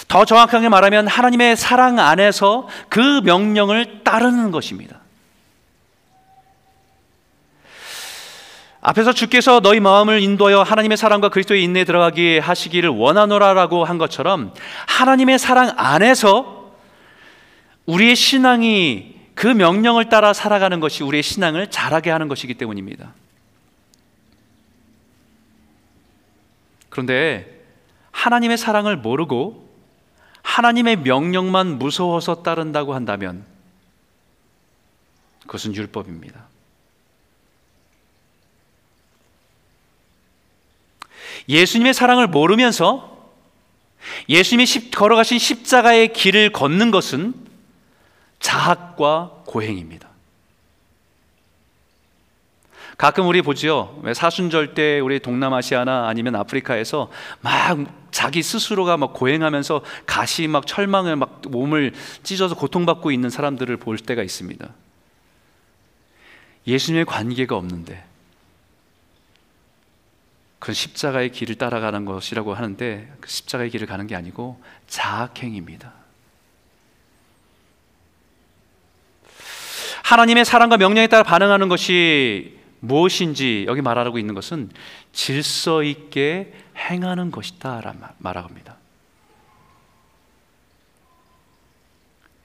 더 0.07 0.25
정확하게 0.25 0.69
말하면 0.69 1.09
하나님의 1.09 1.57
사랑 1.57 1.99
안에서 1.99 2.69
그 2.89 3.21
명령을 3.25 4.05
따르는 4.05 4.53
것입니다. 4.53 5.01
앞에서 8.81 9.13
주께서 9.13 9.59
너희 9.59 9.81
마음을 9.81 10.21
인도하여 10.21 10.63
하나님의 10.63 10.97
사랑과 10.97 11.31
그리스도의 11.31 11.65
인내에 11.65 11.85
들어가게 11.85 12.39
하시기를 12.39 12.91
원하노라라고 12.91 13.85
한 13.85 13.99
것처럼 13.99 14.53
하나님의 14.87 15.41
사랑 15.41 15.73
안에서 15.77 16.71
우리의 17.87 18.15
신앙이 18.15 19.14
그 19.35 19.47
명령을 19.47 20.09
따라 20.09 20.33
살아가는 20.33 20.79
것이 20.81 21.03
우리의 21.03 21.23
신앙을 21.23 21.71
자라게 21.71 22.11
하는 22.11 22.29
것이기 22.29 22.55
때문입니다. 22.55 23.15
그런데 26.89 27.65
하나님의 28.13 28.57
사랑을 28.57 28.97
모르고 28.97 29.69
하나님의 30.43 30.99
명령만 30.99 31.79
무서워서 31.79 32.43
따른다고 32.43 32.95
한다면 32.95 33.45
그것은 35.41 35.75
율법입니다. 35.75 36.47
예수님의 41.49 41.93
사랑을 41.93 42.29
모르면서 42.29 43.33
예수님이 44.29 44.91
걸어가신 44.91 45.39
십자가의 45.39 46.13
길을 46.13 46.53
걷는 46.53 46.91
것은 46.91 47.44
자학과 48.45 49.43
고행입니다. 49.47 50.07
가끔 52.99 53.27
우리 53.27 53.41
보지요. 53.41 54.03
사순절 54.15 54.75
때 54.75 55.01
우리 55.01 55.19
동남아시아나 55.19 56.07
아니면 56.09 56.37
아프리카에서 56.37 57.11
막 57.41 57.79
자기 58.11 58.43
스스로가 58.43 58.99
막 58.99 59.15
고행하면서 59.15 59.83
가시 60.05 60.47
막 60.47 60.67
철망을 60.67 61.17
막 61.17 61.41
몸을 61.49 61.95
찢어서 62.23 62.55
고통받고 62.55 63.11
있는 63.11 63.31
사람들을 63.31 63.75
볼 63.79 63.97
때가 63.97 64.23
있습니다. 64.23 64.69
예수님의 66.67 67.07
관계가 67.07 67.57
없는데 67.57 68.05
그 70.59 70.75
십자가의 70.75 71.33
길을 71.33 71.55
따라가는 71.57 72.05
것이라고 72.05 72.53
하는데 72.53 73.11
그 73.21 73.29
십자가의 73.31 73.71
길을 73.71 73.87
가는 73.87 74.07
게 74.07 74.15
아니고 74.15 74.63
자학행입니다. 74.87 76.04
하나님의 80.05 80.45
사랑과 80.45 80.77
명령에 80.77 81.07
따라 81.07 81.23
반응하는 81.23 81.69
것이 81.69 82.59
무엇인지 82.81 83.65
여기 83.67 83.81
말하고 83.81 84.19
있는 84.19 84.35
것은 84.35 84.69
질서 85.13 85.83
있게 85.83 86.53
행하는 86.77 87.31
것이다라 87.31 87.95
말합니다. 88.19 88.77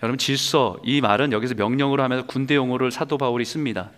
여러분 0.01 0.17
질서 0.17 0.79
이 0.85 1.01
말은 1.01 1.33
여기서 1.33 1.55
명령으로 1.55 2.01
하면서 2.01 2.25
군대 2.25 2.55
용어를 2.55 2.91
사도 2.91 3.17
바울이 3.17 3.43
씁니다. 3.43 3.91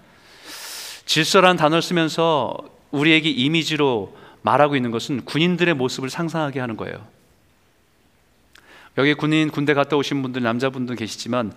질서라는 1.06 1.56
단어를 1.58 1.84
쓰면서 1.84 2.58
우리에게 2.90 3.30
이미지로 3.30 4.18
말하고 4.42 4.76
있는 4.76 4.90
것은 4.90 5.24
군인들의 5.26 5.76
모습을 5.76 6.10
상상하게 6.10 6.60
하는 6.60 6.78
거예요. 6.78 7.06
여기 8.98 9.14
군인 9.14 9.50
군대 9.50 9.74
갔다 9.74 9.96
오신 9.96 10.22
분들 10.22 10.44
남자분들 10.44 10.96
계시지만 10.96 11.54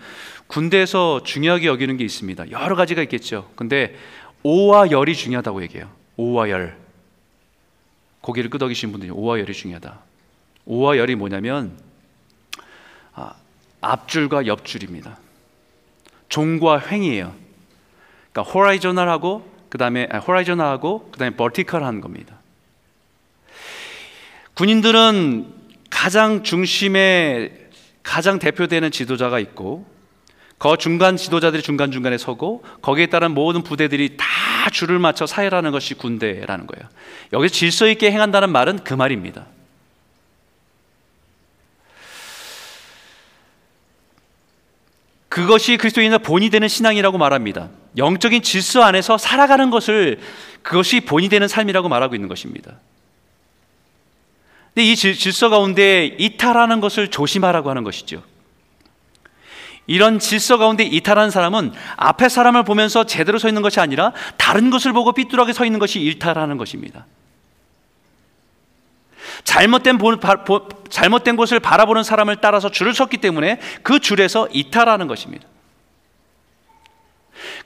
군대에서 0.47 1.23
중요하게 1.25 1.67
여기는 1.67 1.97
게 1.97 2.05
있습니다. 2.05 2.51
여러 2.51 2.77
가지가 2.77 3.03
있겠죠. 3.03 3.51
근데 3.57 3.97
오와 4.43 4.91
열이 4.91 5.15
중요하다고 5.17 5.63
얘기해요. 5.65 5.91
오와 6.17 6.51
열. 6.51 6.77
고개를 8.21 8.51
끄덕이신 8.51 8.93
분들이 8.93 9.11
오와 9.11 9.41
열이 9.41 9.53
중요하다. 9.53 9.99
오와 10.67 10.97
열이 10.97 11.15
뭐냐면 11.17 11.77
아, 13.15 13.35
앞줄과 13.81 14.47
옆줄입니다. 14.47 15.19
종과 16.29 16.81
횡이에요. 16.89 17.35
그러니까 18.33 18.53
호라이저널하고 18.53 19.53
그 19.69 19.79
다음에 19.79 20.07
호라이저널하고 20.07 21.11
그 21.13 21.19
다음에 21.19 21.37
버티컬한 21.37 22.01
겁니다. 22.01 22.37
군인들은 24.55 25.64
가장 26.05 26.43
중심에 26.43 27.51
가장 28.03 28.39
대표되는 28.39 28.91
지도자가 28.91 29.39
있고 29.39 29.87
그 30.59 30.77
중간 30.79 31.17
지도자들이 31.17 31.63
중간중간에 31.63 32.19
서고 32.19 32.63
거기에 32.83 33.07
따른 33.07 33.31
모든 33.31 33.63
부대들이 33.63 34.19
다 34.19 34.27
줄을 34.71 34.99
맞춰 34.99 35.25
사회라는 35.25 35.71
것이 35.71 35.95
군대라는 35.95 36.67
거예요. 36.67 36.91
여기서 37.33 37.55
질서 37.55 37.89
있게 37.89 38.13
행한다는 38.13 38.51
말은 38.51 38.85
그 38.85 38.93
말입니다. 38.93 39.47
그것이 45.31 45.79
그리스도인의 45.79 46.19
본이 46.19 46.51
되는 46.51 46.69
신앙이라고 46.69 47.17
말합니다. 47.17 47.71
영적인 47.97 48.43
질서 48.43 48.83
안에서 48.83 49.17
살아가는 49.17 49.71
것을 49.71 50.21
그것이 50.63 51.01
본이 51.01 51.31
되는 51.31 51.49
삶이라고 51.49 51.89
말하고 51.89 52.15
있는 52.15 52.29
것입니다. 52.29 52.75
근데 54.75 54.91
이 54.91 54.97
질서 54.97 55.49
가운데 55.51 56.17
이탈하는 56.19 56.81
것을 56.81 57.09
조심하라고 57.09 57.71
하는 57.71 57.85
것이죠. 57.85 58.23
이런 59.87 60.19
질서 60.19 60.59
가운데 60.59 60.83
이탈하는 60.83 61.31
사람은 61.31 61.73
앞에 61.97 62.29
사람을 62.29 62.65
보면서 62.65 63.05
제대로 63.05 63.39
서 63.39 63.49
있는 63.49 63.63
것이 63.63 63.79
아니라 63.79 64.13
다른 64.37 64.71
것을 64.71 64.93
보고 64.93 65.13
삐뚤하게 65.13 65.53
서 65.53 65.65
있는 65.65 65.79
것이 65.79 66.01
일탈하는 66.01 66.57
것입니다. 66.57 67.07
잘못된, 69.45 69.99
잘못된 70.89 71.37
곳을 71.37 71.61
바라보는 71.61 72.03
사람을 72.03 72.37
따라서 72.41 72.71
줄을 72.71 72.95
섰기 72.95 73.19
때문에 73.19 73.61
그 73.83 74.01
줄에서 74.01 74.49
이탈하는 74.53 75.07
것입니다. 75.07 75.47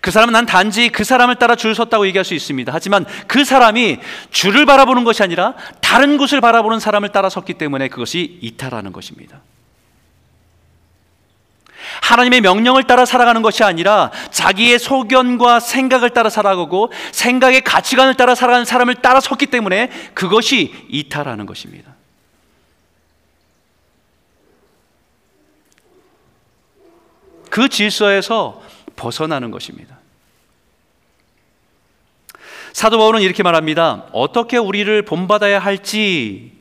그 0.00 0.10
사람은 0.10 0.32
난 0.32 0.46
단지 0.46 0.88
그 0.88 1.04
사람을 1.04 1.36
따라 1.36 1.56
줄 1.56 1.74
섰다고 1.74 2.06
얘기할 2.06 2.24
수 2.24 2.34
있습니다. 2.34 2.72
하지만 2.72 3.04
그 3.26 3.44
사람이 3.44 3.98
줄을 4.30 4.64
바라보는 4.64 5.04
것이 5.04 5.22
아니라 5.22 5.54
다른 5.80 6.16
곳을 6.16 6.40
바라보는 6.40 6.78
사람을 6.78 7.10
따라 7.10 7.28
섰기 7.28 7.54
때문에 7.54 7.88
그것이 7.88 8.38
이탈하는 8.40 8.92
것입니다. 8.92 9.40
하나님의 12.02 12.40
명령을 12.42 12.84
따라 12.84 13.04
살아가는 13.04 13.42
것이 13.42 13.64
아니라 13.64 14.10
자기의 14.30 14.78
소견과 14.78 15.60
생각을 15.60 16.10
따라 16.10 16.30
살아가고 16.30 16.92
생각의 17.12 17.62
가치관을 17.62 18.14
따라 18.14 18.34
살아가는 18.34 18.64
사람을 18.64 18.96
따라 18.96 19.20
섰기 19.20 19.46
때문에 19.46 19.90
그것이 20.14 20.74
이탈하는 20.88 21.46
것입니다. 21.46 21.94
그 27.50 27.68
질서에서 27.68 28.62
벗어나는 28.98 29.50
것입니다. 29.50 29.96
사도 32.72 32.98
바울은 32.98 33.22
이렇게 33.22 33.42
말합니다. 33.42 34.06
어떻게 34.12 34.58
우리를 34.58 35.02
본받아야 35.02 35.58
할지 35.58 36.52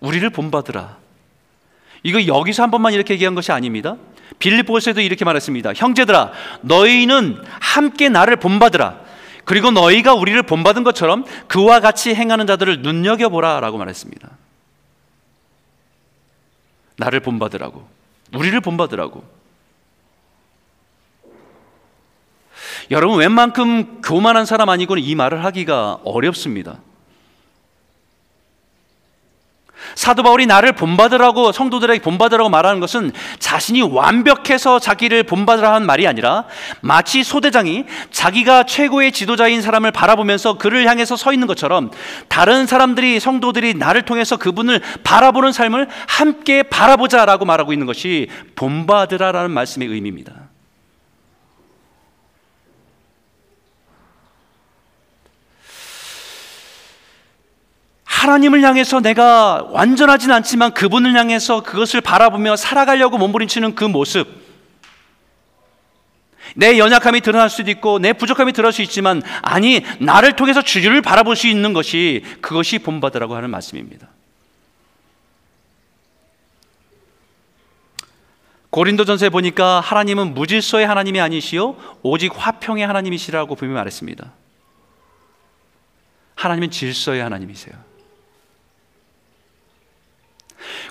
우리를 0.00 0.28
본받으라. 0.30 0.98
이거 2.02 2.26
여기서 2.26 2.62
한 2.62 2.70
번만 2.70 2.92
이렇게 2.92 3.14
얘기한 3.14 3.34
것이 3.34 3.50
아닙니다. 3.50 3.96
빌립보서에도 4.38 5.00
이렇게 5.00 5.24
말했습니다. 5.24 5.72
형제들아, 5.74 6.32
너희는 6.60 7.42
함께 7.60 8.08
나를 8.08 8.36
본받으라. 8.36 9.00
그리고 9.44 9.70
너희가 9.70 10.14
우리를 10.14 10.40
본받은 10.42 10.84
것처럼 10.84 11.24
그와 11.48 11.80
같이 11.80 12.14
행하는 12.14 12.46
자들을 12.46 12.82
눈여겨보라라고 12.82 13.78
말했습니다. 13.78 14.28
나를 16.96 17.20
본받으라고. 17.20 17.88
우리를 18.34 18.60
본받으라고. 18.60 19.35
여러분, 22.90 23.18
웬만큼 23.18 24.00
교만한 24.02 24.46
사람 24.46 24.68
아니고는 24.68 25.02
이 25.02 25.14
말을 25.14 25.44
하기가 25.44 26.00
어렵습니다. 26.04 26.78
사도 29.94 30.22
바울이 30.22 30.46
나를 30.46 30.72
본받으라고 30.72 31.52
성도들에게 31.52 32.00
본받으라고 32.02 32.50
말하는 32.50 32.80
것은 32.80 33.12
자신이 33.38 33.82
완벽해서 33.82 34.78
자기를 34.78 35.22
본받으라 35.22 35.78
는 35.78 35.86
말이 35.86 36.06
아니라 36.06 36.44
마치 36.80 37.22
소대장이 37.22 37.84
자기가 38.10 38.64
최고의 38.64 39.12
지도자인 39.12 39.62
사람을 39.62 39.92
바라보면서 39.92 40.58
그를 40.58 40.86
향해서 40.86 41.16
서 41.16 41.32
있는 41.32 41.46
것처럼 41.46 41.90
다른 42.28 42.66
사람들이 42.66 43.20
성도들이 43.20 43.74
나를 43.74 44.02
통해서 44.02 44.36
그분을 44.36 44.80
바라보는 45.02 45.52
삶을 45.52 45.88
함께 46.06 46.62
바라보자라고 46.62 47.44
말하고 47.44 47.72
있는 47.72 47.86
것이 47.86 48.28
본받으라라는 48.54 49.50
말씀의 49.50 49.88
의미입니다. 49.88 50.45
하나님을 58.16 58.62
향해서 58.62 59.00
내가 59.00 59.66
완전하진 59.70 60.32
않지만 60.32 60.72
그분을 60.72 61.14
향해서 61.14 61.62
그것을 61.62 62.00
바라보며 62.00 62.56
살아가려고 62.56 63.18
몸부림치는 63.18 63.74
그 63.74 63.84
모습. 63.84 64.26
내 66.54 66.78
연약함이 66.78 67.20
드러날 67.20 67.50
수도 67.50 67.70
있고 67.70 67.98
내 67.98 68.14
부족함이 68.14 68.54
드러날 68.54 68.72
수 68.72 68.80
있지만 68.80 69.20
아니 69.42 69.84
나를 70.00 70.34
통해서 70.34 70.62
주를 70.62 71.02
바라볼 71.02 71.36
수 71.36 71.46
있는 71.46 71.74
것이 71.74 72.24
그것이 72.40 72.78
본받으라고 72.78 73.36
하는 73.36 73.50
말씀입니다. 73.50 74.08
고린도전서에 78.70 79.28
보니까 79.28 79.80
하나님은 79.80 80.32
무질서의 80.32 80.86
하나님이 80.86 81.20
아니시요 81.20 81.76
오직 82.02 82.32
화평의 82.34 82.86
하나님이시라고 82.86 83.54
분명히 83.56 83.76
말했습니다. 83.76 84.32
하나님은 86.36 86.70
질서의 86.70 87.22
하나님이세요. 87.22 87.95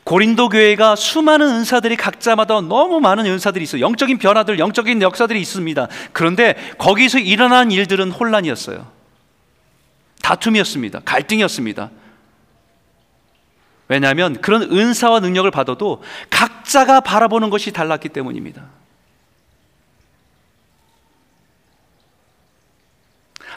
고린도 0.03 0.49
교회가 0.49 0.95
수많은 0.95 1.47
은사들이 1.47 1.95
각자마다 1.95 2.61
너무 2.61 2.99
많은 2.99 3.25
은사들이 3.25 3.63
있어요. 3.63 3.81
영적인 3.81 4.17
변화들, 4.17 4.59
영적인 4.59 5.01
역사들이 5.01 5.39
있습니다. 5.41 5.88
그런데 6.13 6.55
거기서 6.77 7.19
일어난 7.19 7.71
일들은 7.71 8.11
혼란이었어요. 8.11 8.88
다툼이었습니다. 10.21 11.01
갈등이었습니다. 11.05 11.91
왜냐하면 13.88 14.41
그런 14.41 14.63
은사와 14.63 15.19
능력을 15.19 15.49
받아도 15.51 16.01
각자가 16.29 17.01
바라보는 17.01 17.49
것이 17.49 17.71
달랐기 17.71 18.09
때문입니다. 18.09 18.63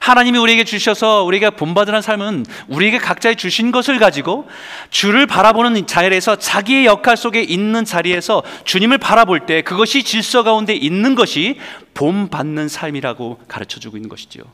하나님이 0.09 0.39
우리에게 0.39 0.65
주셔서 0.65 1.23
우리가 1.25 1.51
본받으는 1.51 2.03
삶은 2.03 2.47
우리에게 2.69 2.99
각자의 2.99 3.37
주신 3.37 3.71
것을 3.71 3.99
가지고 3.99 4.49
주를 4.91 5.27
바라보는 5.27 5.87
자리에서 5.87 6.37
자기의 6.37 6.87
역할 6.87 7.17
속에 7.17 7.43
있는 7.43 7.85
자리에서 7.85 8.43
주님을 8.65 8.99
바라볼 8.99 9.47
때 9.47 9.63
그것이 9.63 10.03
질서 10.03 10.43
가운데 10.43 10.75
있는 10.75 11.15
것이 11.15 11.59
본받는 11.95 12.69
삶이라고 12.69 13.41
가르쳐 13.49 13.79
주고 13.79 13.97
있는 13.97 14.09
것이지요. 14.09 14.45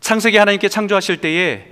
창세기 0.00 0.36
하나님께 0.36 0.68
창조하실 0.68 1.18
때에 1.18 1.66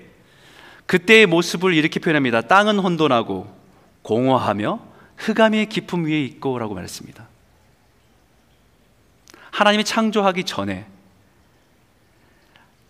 그때의 0.86 1.26
모습을 1.26 1.74
이렇게 1.74 2.00
표현합니다. 2.00 2.42
땅은 2.42 2.78
혼돈하고 2.78 3.54
공허하며 4.02 4.80
흑암의 5.16 5.68
깊음 5.68 6.06
위에 6.06 6.22
있고라고 6.24 6.74
말했습니다. 6.74 7.29
하나님이 9.50 9.84
창조하기 9.84 10.44
전에 10.44 10.86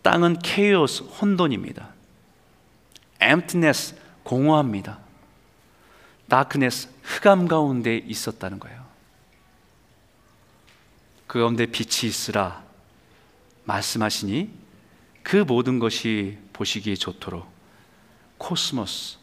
땅은 0.03 0.39
케이오스 0.39 1.03
혼돈입니다. 1.03 1.89
emptiness 3.23 3.95
공허합니다. 4.23 4.99
darkness 6.29 6.89
흑암 7.03 7.49
가운데 7.49 7.97
있었다는 7.97 8.59
거예요. 8.61 8.85
그 11.27 11.39
가운데 11.39 11.67
빛이 11.67 12.09
있으라 12.09 12.63
말씀하시니 13.65 14.51
그 15.23 15.37
모든 15.37 15.79
것이 15.79 16.39
보시기에 16.53 16.95
좋도록 16.95 17.47
코스모스 18.39 19.19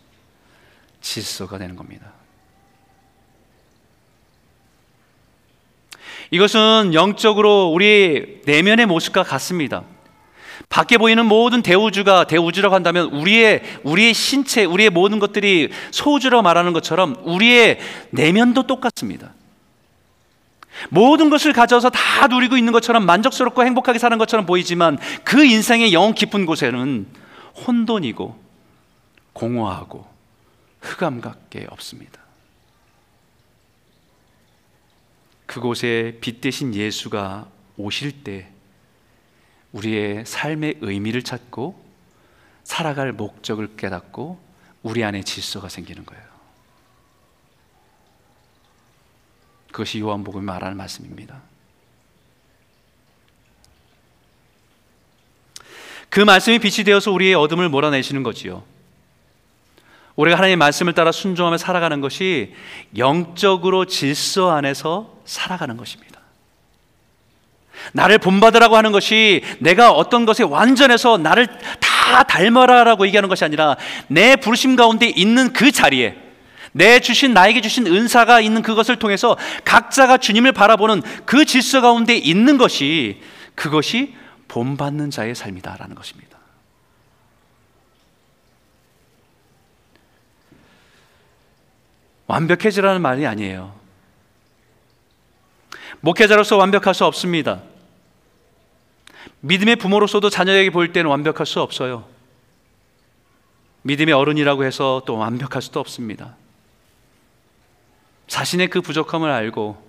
질서가 1.02 1.58
되는 1.58 1.76
겁니다. 1.76 2.14
이것은 6.32 6.94
영적으로 6.94 7.68
우리 7.68 8.42
내면의 8.46 8.86
모습과 8.86 9.24
같습니다. 9.24 9.84
밖에 10.70 10.98
보이는 10.98 11.26
모든 11.26 11.62
대우주가 11.62 12.26
대우주라고 12.26 12.76
한다면 12.76 13.06
우리의 13.14 13.62
우리의 13.84 14.14
신체, 14.14 14.66
우리의 14.66 14.90
모든 14.90 15.20
것들이 15.20 15.70
소우주라고 15.92 16.42
말하는 16.42 16.74
것처럼 16.74 17.16
우리의 17.24 17.80
내면도 18.12 18.64
똑같습니다. 18.64 19.34
모든 20.90 21.30
것을 21.30 21.54
가져서 21.54 21.90
다 21.90 22.28
누리고 22.28 22.58
있는 22.58 22.72
것처럼 22.74 23.06
만족스럽고 23.06 23.64
행복하게 23.64 23.98
사는 23.98 24.18
것처럼 24.18 24.46
보이지만 24.46 24.98
그 25.24 25.44
인생의 25.44 25.94
영 25.94 26.14
깊은 26.14 26.46
곳에는 26.46 27.08
혼돈이고 27.66 28.38
공허하고 29.34 30.06
흑암밖에 30.82 31.68
없습니다. 31.70 32.27
그곳에 35.48 36.18
빛 36.22 36.42
대신 36.42 36.76
예수가 36.76 37.50
오실 37.78 38.24
때 38.24 38.50
우리의 39.72 40.26
삶의 40.26 40.78
의미를 40.82 41.24
찾고 41.24 41.84
살아갈 42.64 43.14
목적을 43.14 43.76
깨닫고 43.78 44.40
우리 44.84 45.04
안에 45.04 45.24
질서가 45.24 45.70
생기는 45.70 46.06
거예요. 46.06 46.24
그것이 49.72 50.00
요한복음이 50.00 50.46
말하는 50.46 50.78
말씀입니다. 50.78 51.42
그 56.10 56.20
말씀이 56.20 56.60
빛이 56.60 56.84
되어서 56.84 57.12
우리의 57.12 57.36
어둠을 57.36 57.70
몰아내시는 57.70 58.24
거지요. 58.24 58.64
우리가 60.18 60.36
하나님의 60.38 60.58
말씀을 60.58 60.94
따라 60.94 61.12
순종하며 61.12 61.58
살아가는 61.58 62.02
것이 62.02 62.54
영적으로 62.98 63.86
질서 63.86 64.52
안에서 64.52 65.14
살아가는 65.26 65.78
것입니다. 65.78 66.20
나를 67.94 68.18
본받으라고 68.18 68.76
하는 68.76 68.92
것이 68.92 69.44
내가 69.60 69.92
어떤 69.92 70.26
것에 70.26 70.44
완전해서 70.44 71.18
나를 71.18 71.48
다 71.80 72.24
닮아라라고 72.24 73.06
얘기하는 73.08 73.30
것이 73.30 73.46
아니라 73.46 73.78
내 74.08 74.36
부르심 74.36 74.76
가운데 74.76 75.08
있는 75.08 75.54
그 75.54 75.72
자리에 75.72 76.16
내 76.72 77.00
주신 77.00 77.34
나에게 77.34 77.62
주신 77.62 77.86
은사가 77.86 78.42
있는 78.42 78.62
그것을 78.64 78.98
통해서 78.98 79.38
각자가 79.66 80.18
주님을 80.18 80.52
바라보는 80.52 81.02
그 81.26 81.46
질서 81.46 81.82
가운데 81.82 82.16
있는 82.16 82.58
것이 82.58 83.22
그것이 83.56 84.16
본받는 84.48 85.12
자의 85.12 85.36
삶이다라는 85.36 85.96
것입니다. 85.96 86.27
완벽해지라는 92.28 93.02
말이 93.02 93.26
아니에요. 93.26 93.74
목회자로서 96.02 96.58
완벽할 96.58 96.94
수 96.94 97.06
없습니다. 97.06 97.62
믿음의 99.40 99.78
부모로서도 99.78 100.30
자녀에게 100.30 100.70
볼 100.70 100.94
때는 100.94 101.10
완벽할 101.10 101.46
수 101.46 101.62
없어요. 101.62 102.08
믿음의 103.84 104.14
어른이라고 104.14 104.66
해서 104.66 105.02
또 105.06 105.18
완벽할 105.18 105.62
수도 105.62 105.80
없습니다. 105.80 106.36
자신의 108.28 108.68
그 108.70 108.82
부족함을 108.82 109.32
알고 109.32 109.88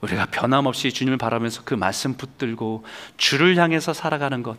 우리가 0.00 0.26
변함없이 0.26 0.92
주님을 0.92 1.18
바라면서 1.18 1.62
그 1.64 1.74
말씀 1.74 2.14
붙들고 2.14 2.84
주를 3.18 3.56
향해서 3.58 3.92
살아가는 3.92 4.42
것 4.42 4.56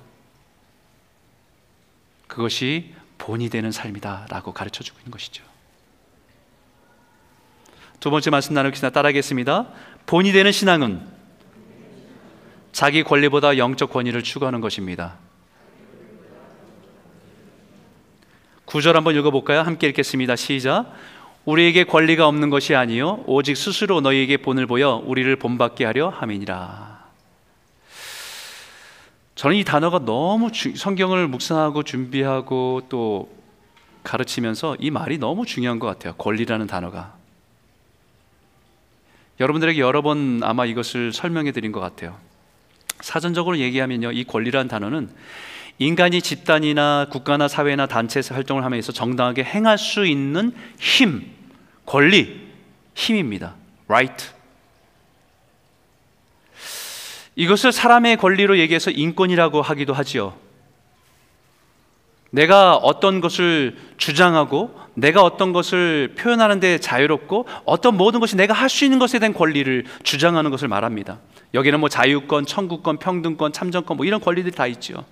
그것이 2.28 2.94
본이 3.18 3.50
되는 3.50 3.72
삶이다라고 3.72 4.54
가르쳐 4.54 4.84
주고 4.84 5.00
있는 5.00 5.12
것이죠. 5.12 5.51
두 8.02 8.10
번째 8.10 8.32
말씀 8.32 8.56
나누겠습니다. 8.56 8.90
따라하겠습니다. 8.90 9.68
본이 10.08 10.32
되는 10.32 10.52
신앙은 10.52 11.02
자기 12.72 13.04
권리보다 13.04 13.60
영적 13.60 13.92
권위를 13.92 14.24
추구하는 14.24 14.60
것입니다. 14.60 15.18
구절 18.66 18.98
한번 18.98 19.16
읽어볼까요? 19.16 19.62
함께 19.62 19.88
읽겠습니다. 19.90 20.36
시작. 20.36 20.92
우리에게 21.46 21.84
권리가 21.84 22.28
없는 22.28 22.50
것이 22.50 22.74
아니요 22.74 23.24
오직 23.28 23.56
스스로 23.56 24.02
너희에게 24.02 24.38
본을 24.38 24.66
보여 24.66 25.04
우리를 25.06 25.36
본받게 25.36 25.86
하려 25.86 26.10
함이니라. 26.10 27.06
저는 29.36 29.58
이 29.58 29.64
단어가 29.64 30.00
너무 30.00 30.52
주, 30.52 30.76
성경을 30.76 31.28
묵상하고 31.28 31.84
준비하고 31.84 32.82
또 32.90 33.30
가르치면서 34.02 34.76
이 34.80 34.90
말이 34.90 35.20
너무 35.20 35.46
중요한 35.46 35.78
것 35.78 35.86
같아요. 35.86 36.14
권리라는 36.16 36.66
단어가. 36.66 37.21
여러분들에게 39.42 39.82
여러 39.82 40.04
번 40.04 40.42
아마 40.44 40.66
이것을 40.66 41.12
설명해 41.12 41.52
드린 41.52 41.72
것 41.72 41.80
같아요. 41.80 42.16
사전적으로 43.00 43.58
얘기하면요, 43.58 44.12
이 44.12 44.24
권리라는 44.24 44.68
단어는 44.68 45.10
인간이 45.80 46.22
집단이나 46.22 47.08
국가나 47.10 47.48
사회나 47.48 47.88
단체에서 47.88 48.36
활동을 48.36 48.64
하면서 48.64 48.92
정당하게 48.92 49.44
행할 49.44 49.80
수 49.80 50.06
있는 50.06 50.54
힘, 50.80 51.26
권리, 51.88 52.50
힘입니다. 52.94 53.56
right. 53.88 54.30
이것을 57.36 57.72
사람의 57.72 58.18
권리로 58.18 58.60
얘기해서 58.60 58.92
인권이라고 58.92 59.64
하기도 59.64 59.94
하지요. 59.94 60.38
내가 62.30 62.76
어떤 62.76 63.22
것을 63.22 63.76
주장하고 63.98 64.80
내가 64.94 65.24
어떤 65.24 65.54
것을 65.54 66.16
표현하는 66.18 66.60
데 66.60 66.78
자유롭고 66.78 67.48
어떤 67.66 67.96
모든 67.96 68.20
것이 68.20 68.36
내가 68.36 68.54
할 68.54 68.70
수 68.70 68.86
있는 68.86 69.00
것에 69.00 69.20
대한 69.20 69.34
권리를 69.34 69.86
주장하는 70.04 70.52
것을 70.52 70.68
말합니다. 70.68 71.20
여기는 71.54 71.80
뭐 71.80 71.90
자유권, 71.90 72.46
청구권, 72.46 72.98
평등권, 72.98 73.54
참정권 73.54 73.98
뭐 73.98 74.06
이런 74.06 74.22
권리들이 74.22 74.56
다 74.56 74.68
있죠. 74.68 75.06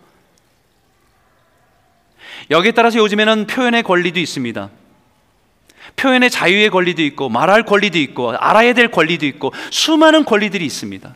여기에 2.50 2.72
따라서 2.72 3.00
요즘에는 3.00 3.48
표현의 3.48 3.84
권리도 3.84 4.20
있습니다. 4.20 4.70
표현의 5.96 6.30
자유의 6.30 6.70
권리도 6.70 7.02
있고 7.04 7.30
말할 7.30 7.64
권리도 7.64 7.98
있고 8.00 8.32
알아야 8.32 8.74
될 8.74 8.90
권리도 8.90 9.26
있고 9.26 9.54
수많은 9.72 10.24
권리들이 10.24 10.66
있습니다. 10.66 11.16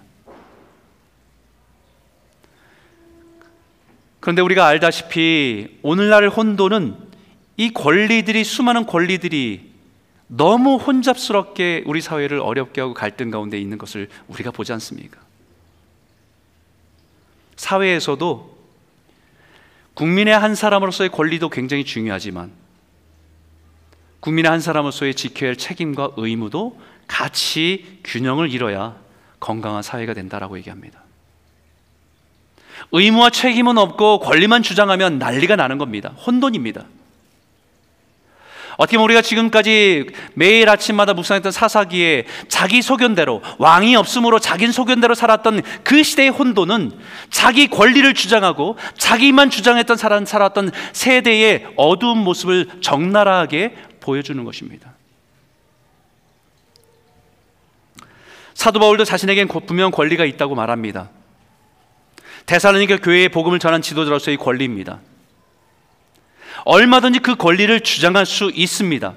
그런데 4.19 4.41
우리가 4.41 4.67
알다시피 4.67 5.80
오늘날 5.82 6.28
혼돈은 6.30 7.12
이 7.58 7.72
권리들이 7.72 8.44
수많은 8.44 8.86
권리들이 8.86 9.72
너무 10.28 10.78
혼잡스럽게 10.78 11.84
우리 11.86 12.02
사회를 12.02 12.39
어렵게 12.39 12.82
하고 12.82 12.94
갈등 12.94 13.30
가운데 13.30 13.60
있는 13.60 13.78
것을 13.78 14.10
우리가 14.28 14.52
보지 14.52 14.74
않습니까? 14.74 15.20
사회에서도 17.56 18.54
국민의 19.94 20.38
한 20.38 20.56
사람으로서의 20.56 21.10
권리도 21.10 21.50
굉장히 21.50 21.86
중요하지만 21.86 22.52
국민의 24.22 24.50
한 24.50 24.60
사람으로서의 24.60 25.13
지켜야 25.13 25.50
할 25.50 25.56
책임과 25.56 26.13
의무도 26.18 26.80
같이 27.08 28.00
균형을 28.04 28.52
이뤄야 28.52 28.98
건강한 29.39 29.84
사회가 29.84 30.13
된다라고 30.13 30.58
얘기합니다. 30.58 31.04
의무와 32.92 33.30
책임은 33.30 33.78
없고 33.78 34.20
권리만 34.20 34.63
주장하면 34.63 35.20
난리가 35.20 35.56
나는 35.56 35.78
겁니다. 35.78 36.10
혼돈입니다. 36.26 36.86
어떻게 38.78 38.98
보면 38.98 39.06
우리가 39.06 39.22
지금까지 39.22 40.08
매일 40.34 40.70
아침마다 40.70 41.14
묵상했던 41.14 41.52
사사기에 41.52 42.26
자기 42.48 42.82
소견대로 42.82 43.42
왕이 43.60 43.96
없으므로 43.96 44.40
자기 44.40 44.72
소견대로 44.72 45.16
살았던 45.16 45.62
그 45.84 46.04
시대의 46.04 46.30
혼돈은 46.30 46.92
자기 47.30 47.68
권리를 47.68 48.14
주장하고 48.14 48.78
자기만 48.98 49.50
주장했던 49.50 49.98
사람 49.98 50.26
살았던 50.26 50.72
세대의 50.94 51.68
어두운 51.76 52.18
모습을 52.20 52.68
적나라하게 52.82 53.76
보여주는 54.00 54.44
것입니다. 54.44 54.94
사도 58.54 58.80
바울도 58.80 59.04
자신에겐 59.04 59.48
분명 59.48 59.92
권리가 59.92 60.26
있다고 60.26 60.56
말합니다. 60.56 61.10
데살로니가 62.46 62.98
교회의 62.98 63.30
복음을 63.30 63.60
전한 63.60 63.82
지도자로서의 63.82 64.38
권리입니다. 64.38 65.00
얼마든지 66.65 67.19
그 67.19 67.36
권리를 67.36 67.80
주장할 67.82 68.26
수 68.26 68.52
있습니다. 68.54 69.13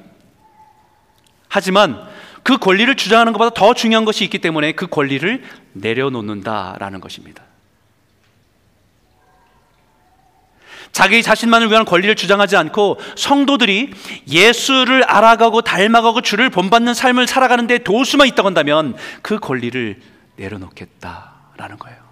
하지만 1.48 2.06
그 2.42 2.58
권리를 2.58 2.94
주장하는 2.94 3.32
것보다 3.32 3.50
더 3.54 3.74
중요한 3.74 4.04
것이 4.04 4.24
있기 4.24 4.38
때문에 4.38 4.72
그 4.72 4.86
권리를 4.86 5.42
내려놓는다라는 5.72 7.00
것입니다. 7.00 7.42
자기 10.92 11.22
자신만을 11.22 11.68
위한 11.70 11.84
권리를 11.84 12.14
주장하지 12.14 12.56
않고 12.56 12.98
성도들이 13.16 13.90
예수를 14.28 15.04
알아가고 15.04 15.60
닮아가고 15.60 16.22
주를 16.22 16.48
본받는 16.48 16.94
삶을 16.94 17.26
살아가는데 17.26 17.78
도수만 17.78 18.28
있다고 18.28 18.46
한다면 18.46 18.96
그 19.20 19.38
권리를 19.38 20.00
내려놓겠다라는 20.36 21.78
거예요. 21.78 22.05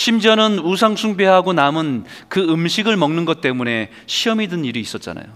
심지어는 0.00 0.60
우상숭배하고 0.60 1.52
남은 1.52 2.06
그 2.30 2.40
음식을 2.40 2.96
먹는 2.96 3.26
것 3.26 3.42
때문에 3.42 3.90
시험이 4.06 4.48
든 4.48 4.64
일이 4.64 4.80
있었잖아요. 4.80 5.26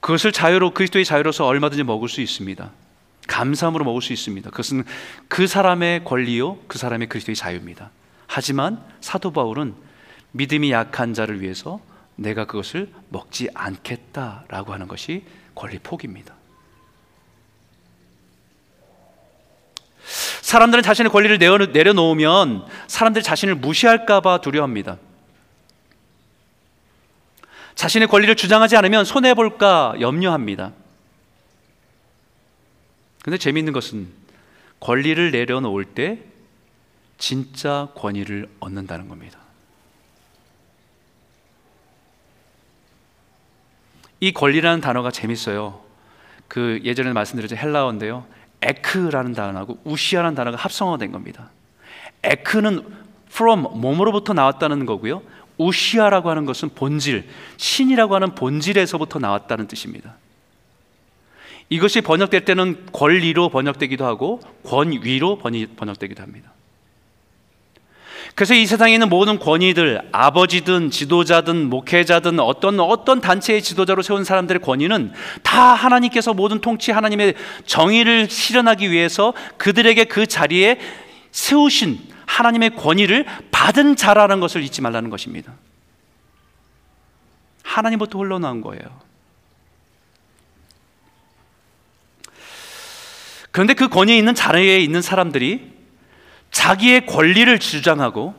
그것을 0.00 0.30
자유로 0.30 0.74
그리스도의 0.74 1.06
자유로서 1.06 1.46
얼마든지 1.46 1.84
먹을 1.84 2.10
수 2.10 2.20
있습니다. 2.20 2.70
감사함으로 3.28 3.86
먹을 3.86 4.02
수 4.02 4.12
있습니다. 4.12 4.50
그것은 4.50 4.84
그 5.28 5.46
사람의 5.46 6.04
권리요, 6.04 6.58
그 6.68 6.76
사람의 6.76 7.08
그리스도의 7.08 7.34
자유입니다. 7.34 7.90
하지만 8.26 8.84
사도 9.00 9.30
바울은 9.30 9.72
믿음이 10.32 10.70
약한 10.72 11.14
자를 11.14 11.40
위해서 11.40 11.80
내가 12.14 12.44
그것을 12.44 12.92
먹지 13.08 13.48
않겠다라고 13.54 14.74
하는 14.74 14.86
것이 14.86 15.24
권리 15.54 15.78
포기입니다. 15.78 16.34
사람들은 20.50 20.82
자신의 20.82 21.12
권리를 21.12 21.38
내려놓으면 21.72 22.66
사람들이 22.88 23.22
자신을 23.22 23.54
무시할까봐 23.54 24.40
두려워합니다. 24.40 24.98
자신의 27.76 28.08
권리를 28.08 28.34
주장하지 28.34 28.76
않으면 28.76 29.04
손해볼까 29.04 29.94
염려합니다. 30.00 30.72
근데 33.22 33.38
재미있는 33.38 33.72
것은 33.72 34.08
권리를 34.80 35.30
내려놓을 35.30 35.84
때 35.84 36.18
진짜 37.16 37.86
권위를 37.94 38.48
얻는다는 38.58 39.08
겁니다. 39.08 39.38
이 44.18 44.32
권리라는 44.32 44.80
단어가 44.80 45.12
재밌어요. 45.12 45.80
그 46.48 46.80
예전에 46.82 47.12
말씀드렸죠 47.12 47.54
헬라어인데요. 47.54 48.39
에크라는 48.62 49.32
단어하고 49.32 49.78
우시아라는 49.84 50.34
단어가 50.34 50.56
합성어된 50.56 51.12
겁니다. 51.12 51.50
에크는 52.22 52.84
from 53.30 53.80
몸으로부터 53.80 54.32
나왔다는 54.32 54.86
거고요. 54.86 55.22
우시아라고 55.58 56.30
하는 56.30 56.46
것은 56.46 56.70
본질, 56.70 57.28
신이라고 57.56 58.14
하는 58.14 58.34
본질에서부터 58.34 59.18
나왔다는 59.18 59.66
뜻입니다. 59.66 60.16
이것이 61.68 62.00
번역될 62.00 62.44
때는 62.44 62.86
권리로 62.92 63.48
번역되기도 63.48 64.04
하고 64.04 64.40
권위로 64.64 65.38
번역되기도 65.38 66.22
합니다. 66.22 66.52
그래서 68.34 68.54
이 68.54 68.66
세상에 68.66 68.92
있는 68.92 69.08
모든 69.08 69.38
권위들, 69.38 70.00
아버지든 70.12 70.90
지도자든 70.90 71.68
목회자든 71.68 72.40
어떤 72.40 72.80
어떤 72.80 73.20
단체의 73.20 73.62
지도자로 73.62 74.02
세운 74.02 74.24
사람들의 74.24 74.62
권위는 74.62 75.12
다 75.42 75.74
하나님께서 75.74 76.34
모든 76.34 76.60
통치 76.60 76.90
하나님의 76.92 77.34
정의를 77.66 78.30
실현하기 78.30 78.90
위해서 78.90 79.34
그들에게 79.56 80.04
그 80.04 80.26
자리에 80.26 80.78
세우신 81.32 82.00
하나님의 82.26 82.76
권위를 82.76 83.26
받은 83.50 83.96
자라는 83.96 84.40
것을 84.40 84.62
잊지 84.62 84.80
말라는 84.82 85.10
것입니다. 85.10 85.52
하나님부터 87.62 88.18
흘러나온 88.18 88.60
거예요. 88.60 88.82
그런데 93.50 93.74
그 93.74 93.88
권위에 93.88 94.16
있는 94.16 94.34
자리에 94.34 94.78
있는 94.80 95.02
사람들이 95.02 95.69
자기의 96.50 97.06
권리를 97.06 97.58
주장하고 97.58 98.34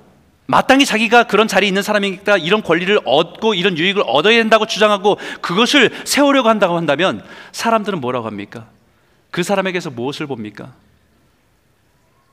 마땅히 0.47 0.85
자기가 0.85 1.23
그런 1.27 1.47
자리에 1.47 1.67
있는 1.67 1.81
사람이니까 1.81 2.37
이런 2.37 2.61
권리를 2.61 2.99
얻고 3.05 3.53
이런 3.53 3.77
유익을 3.77 4.03
얻어야 4.05 4.37
된다고 4.37 4.65
주장하고 4.65 5.17
그것을 5.41 5.91
세우려고 6.05 6.49
한다고 6.49 6.75
한다면 6.75 7.23
사람들은 7.53 8.01
뭐라고 8.01 8.27
합니까? 8.27 8.67
그 9.29 9.43
사람에게서 9.43 9.91
무엇을 9.91 10.27
봅니까? 10.27 10.73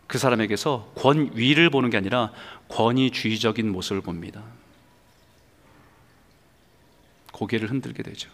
그 0.09 0.19
사람에게서 0.19 0.93
권위를 0.97 1.71
보는 1.71 1.91
게 1.91 1.97
아니라 1.97 2.33
권위주의적인 2.69 3.71
모습을 3.71 4.01
봅니다. 4.01 4.43
고개를 7.33 7.71
흔들게 7.71 8.03
되죠. 8.03 8.31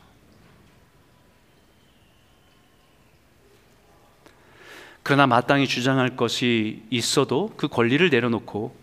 그러나 5.04 5.26
마땅히 5.26 5.68
주장할 5.68 6.16
것이 6.16 6.82
있어도 6.88 7.52
그 7.58 7.68
권리를 7.68 8.08
내려놓고 8.08 8.74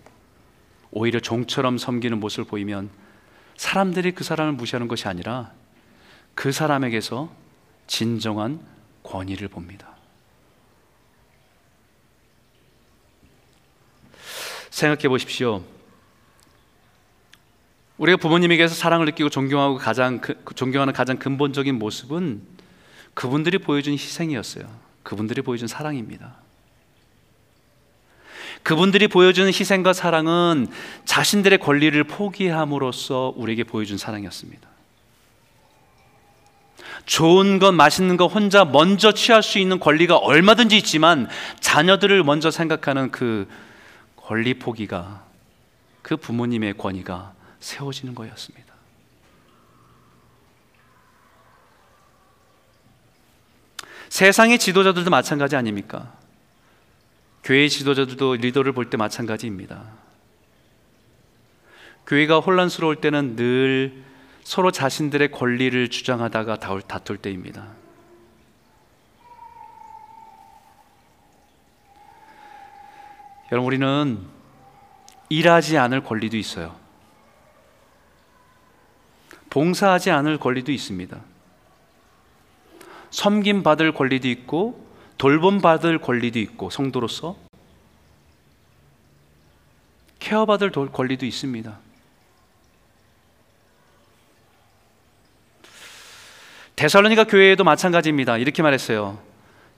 오히려 0.92 1.20
종처럼 1.20 1.80
섬기는 1.80 2.20
모습을 2.20 2.46
보이면 2.46 2.92
사람들이 3.58 4.12
그 4.12 4.24
사람을 4.24 4.54
무시하는 4.54 4.88
것이 4.88 5.08
아니라 5.08 5.52
그 6.36 6.52
사람에게서 6.52 7.34
진정한 7.88 8.60
권위를 9.02 9.48
봅니다. 9.48 9.90
생각해 14.70 15.10
보십시오. 15.10 15.64
우리가 17.98 18.18
부모님에게서 18.18 18.76
사랑을 18.76 19.08
느끼고 19.08 19.30
존경하고 19.30 19.78
가장 19.78 20.22
존경하는 20.56 20.94
가장 20.94 21.18
근본적인 21.18 21.80
모습은 21.80 22.44
그분들이 23.16 23.58
보여준 23.58 23.94
희생이었어요. 23.94 24.91
그분들이 25.04 25.42
보여준 25.42 25.68
사랑입니다. 25.68 26.36
그분들이 28.64 29.08
보여주는 29.08 29.48
희생과 29.48 29.94
사랑은 29.94 30.68
자신들의 31.06 31.60
권리를 31.60 32.04
포기함으로써 32.04 33.34
우리에게 33.36 33.64
보여준 33.64 33.98
사랑이었습니다. 33.98 34.70
좋은 37.06 37.58
것, 37.58 37.72
맛있는 37.72 38.18
것 38.18 38.28
혼자 38.28 38.64
먼저 38.64 39.12
취할 39.12 39.42
수 39.42 39.58
있는 39.58 39.80
권리가 39.80 40.18
얼마든지 40.18 40.78
있지만 40.78 41.28
자녀들을 41.60 42.24
먼저 42.24 42.52
생각하는 42.52 43.10
그 43.12 43.50
권리 44.16 44.54
포기가 44.54 45.24
그 46.04 46.16
부모님의 46.16 46.78
권위가 46.78 47.34
세워지는 47.60 48.14
거였습니다. 48.14 48.71
세상의 54.12 54.60
지도자들도 54.60 55.10
마찬가지 55.10 55.56
아닙니까? 55.56 56.12
교회 57.46 57.70
지도자들도 57.70 58.36
리더를 58.36 58.74
볼 58.74 58.90
때 58.90 58.98
마찬가지입니다. 58.98 59.86
교회가 62.08 62.42
혼란스러울 62.42 62.98
때는 62.98 63.38
늘 63.38 64.04
서로 64.44 64.70
자신들의 64.70 65.32
권리를 65.32 65.88
주장하다가 65.88 66.58
다툴 66.58 67.20
때입니다. 67.20 67.70
여러분, 73.54 73.66
우리는 73.66 74.20
일하지 75.30 75.78
않을 75.78 76.04
권리도 76.04 76.36
있어요. 76.36 76.76
봉사하지 79.50 80.12
않을 80.12 80.38
권리도 80.38 80.74
있습니다. 80.74 81.31
섬김 83.12 83.62
받을 83.62 83.94
권리도 83.94 84.28
있고 84.30 84.84
돌봄 85.18 85.62
받을 85.62 86.00
권리도 86.00 86.40
있고 86.40 86.70
성도로서 86.70 87.38
케어 90.20 90.46
받을 90.46 90.72
권리도 90.72 91.26
있습니다. 91.26 91.78
데살로니가 96.76 97.26
교회에도 97.26 97.64
마찬가지입니다. 97.64 98.38
이렇게 98.38 98.64
말했어요. 98.64 99.31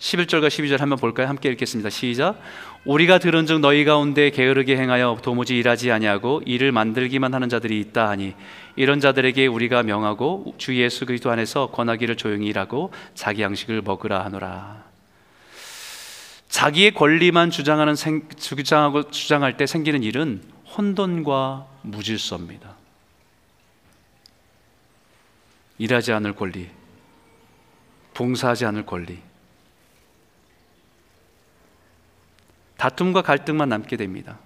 11절과 0.04 0.48
12절 0.50 0.80
한번 0.80 1.00
볼까요? 1.00 1.28
함께 1.28 1.50
읽겠습니다. 1.50 1.90
시작. 1.90 2.38
우리가 2.84 3.20
들은즉 3.20 3.62
너희 3.62 3.86
가운데 3.86 4.32
게으르게 4.32 4.76
행하여 4.76 5.18
도무지 5.24 5.58
일하지 5.58 5.92
아니하고 5.92 6.42
일을 6.46 6.74
만들기만 6.74 7.34
하는 7.34 7.48
자들이 7.48 7.80
있다 7.80 8.10
하니 8.10 8.36
이런 8.76 9.00
자들에게 9.00 9.48
우리가 9.48 9.84
명하고 9.84 10.56
주 10.58 10.76
예수 10.76 11.06
그리스도 11.06 11.32
안에서 11.32 11.68
권하기를 11.68 12.18
조용히 12.18 12.48
일하고 12.48 12.92
자기 13.16 13.44
양식을 13.44 13.82
먹으라 13.82 14.26
하노라. 14.26 14.84
자기의 16.50 16.94
권리만 16.94 17.50
주장하는 17.50 17.96
생, 17.96 18.28
주장하고 18.38 19.10
주장할 19.10 19.56
때 19.56 19.66
생기는 19.66 20.04
일은 20.04 20.44
혼돈과 20.76 21.66
무질서입니다. 21.82 22.76
일하지 25.78 26.12
않을 26.12 26.36
권리, 26.36 26.70
봉사하지 28.14 28.66
않을 28.66 28.86
권리, 28.86 29.18
다툼과 32.84 33.22
갈등만 33.22 33.70
남게 33.70 33.96
됩니다. 33.96 34.40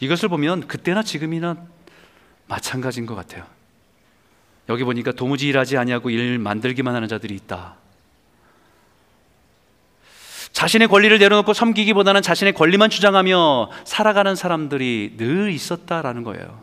이것을 0.00 0.28
보면 0.28 0.66
그때나 0.66 1.04
지금이나 1.04 1.56
마찬가지인 2.48 3.06
것 3.06 3.14
같아요. 3.14 3.46
여기 4.68 4.82
보니까 4.82 5.12
도무지 5.12 5.46
일하지 5.46 5.76
아니하고 5.76 6.10
일 6.10 6.40
만들기만 6.40 6.96
하는 6.96 7.06
자들이 7.06 7.36
있다. 7.36 7.76
자신의 10.50 10.88
권리를 10.88 11.16
내려놓고 11.16 11.52
섬기기보다는 11.52 12.22
자신의 12.22 12.54
권리만 12.54 12.90
주장하며 12.90 13.70
살아가는 13.84 14.34
사람들이 14.34 15.14
늘 15.16 15.52
있었다라는 15.52 16.24
거예요. 16.24 16.60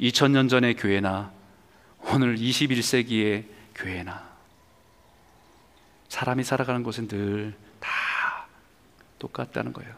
2000년 0.00 0.48
전의 0.48 0.76
교회나 0.76 1.30
오늘 2.10 2.36
21세기의 2.36 3.44
교회나 3.74 4.32
사람이 6.08 6.42
살아가는 6.42 6.82
곳은 6.82 7.08
늘다 7.10 7.61
똑같다는 9.22 9.72
거예요. 9.72 9.92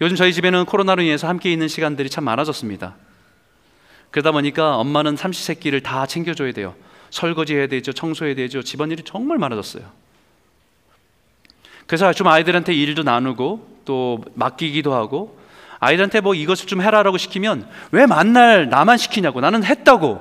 요즘 0.00 0.16
저희 0.16 0.32
집에는 0.32 0.64
코로나로 0.66 1.02
인해서 1.02 1.28
함께 1.28 1.52
있는 1.52 1.68
시간들이 1.68 2.10
참 2.10 2.24
많아졌습니다. 2.24 2.96
그러다 4.10 4.32
보니까 4.32 4.76
엄마는 4.76 5.16
삼시세끼를 5.16 5.82
다 5.82 6.06
챙겨줘야 6.06 6.52
돼요. 6.52 6.74
설거지해야 7.10 7.68
되죠, 7.68 7.92
청소해야 7.92 8.34
되죠. 8.34 8.62
집안일이 8.62 9.04
정말 9.04 9.38
많아졌어요. 9.38 9.84
그래서 11.86 12.12
좀 12.12 12.26
아이들한테 12.26 12.74
일도 12.74 13.04
나누고 13.04 13.82
또 13.84 14.24
맡기기도 14.34 14.92
하고 14.92 15.38
아이들한테 15.78 16.20
뭐 16.20 16.34
이것을 16.34 16.66
좀 16.66 16.82
해라라고 16.82 17.16
시키면 17.16 17.68
왜 17.92 18.06
만날 18.06 18.68
나만 18.68 18.98
시키냐고 18.98 19.40
나는 19.40 19.62
했다고 19.62 20.20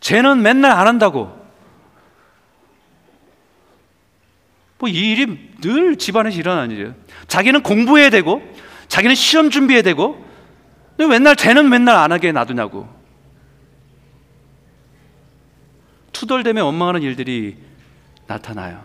쟤는 0.00 0.42
맨날 0.42 0.72
안 0.72 0.86
한다고 0.86 1.37
뭐 4.78 4.88
이 4.88 5.12
일이 5.12 5.50
늘 5.60 5.96
집안에서 5.96 6.38
일어나는 6.38 6.70
일이에요 6.74 6.94
자기는 7.26 7.62
공부해야 7.62 8.10
되고 8.10 8.42
자기는 8.88 9.14
시험 9.14 9.50
준비해야 9.50 9.82
되고 9.82 10.24
왜 10.98 11.06
맨날 11.06 11.36
쟤는 11.36 11.68
맨날 11.68 11.96
안 11.96 12.12
하게 12.12 12.32
놔두냐고 12.32 12.88
투덜대며 16.12 16.64
원망하는 16.64 17.02
일들이 17.02 17.56
나타나요 18.26 18.82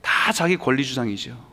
다 0.00 0.32
자기 0.32 0.56
권리 0.56 0.84
주장이죠 0.84 1.52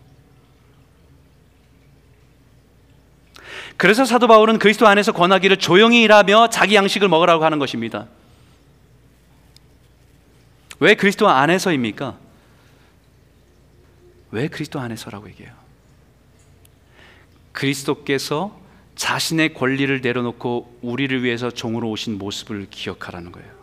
그래서 3.78 4.04
사도 4.04 4.28
바울은 4.28 4.60
그리스도 4.60 4.88
안에서 4.88 5.14
권하기를 5.14 5.56
조용히 5.56 6.02
일하며 6.04 6.50
자기 6.50 6.76
양식을 6.76 7.08
먹으라고 7.08 7.46
하는 7.46 7.60
것입니다. 7.60 8.08
왜 10.82 10.96
그리스도 10.96 11.30
안에서입니까? 11.30 12.18
왜 14.32 14.48
그리스도 14.48 14.80
안에서라고 14.80 15.28
얘기해요? 15.30 15.54
그리스도께서 17.52 18.58
자신의 18.96 19.54
권리를 19.54 20.02
내려놓고 20.02 20.80
우리를 20.82 21.24
위해서 21.24 21.50
종으로 21.50 21.90
오신 21.90 22.18
모습을 22.18 22.68
기억하라는 22.70 23.32
거예요. 23.32 23.60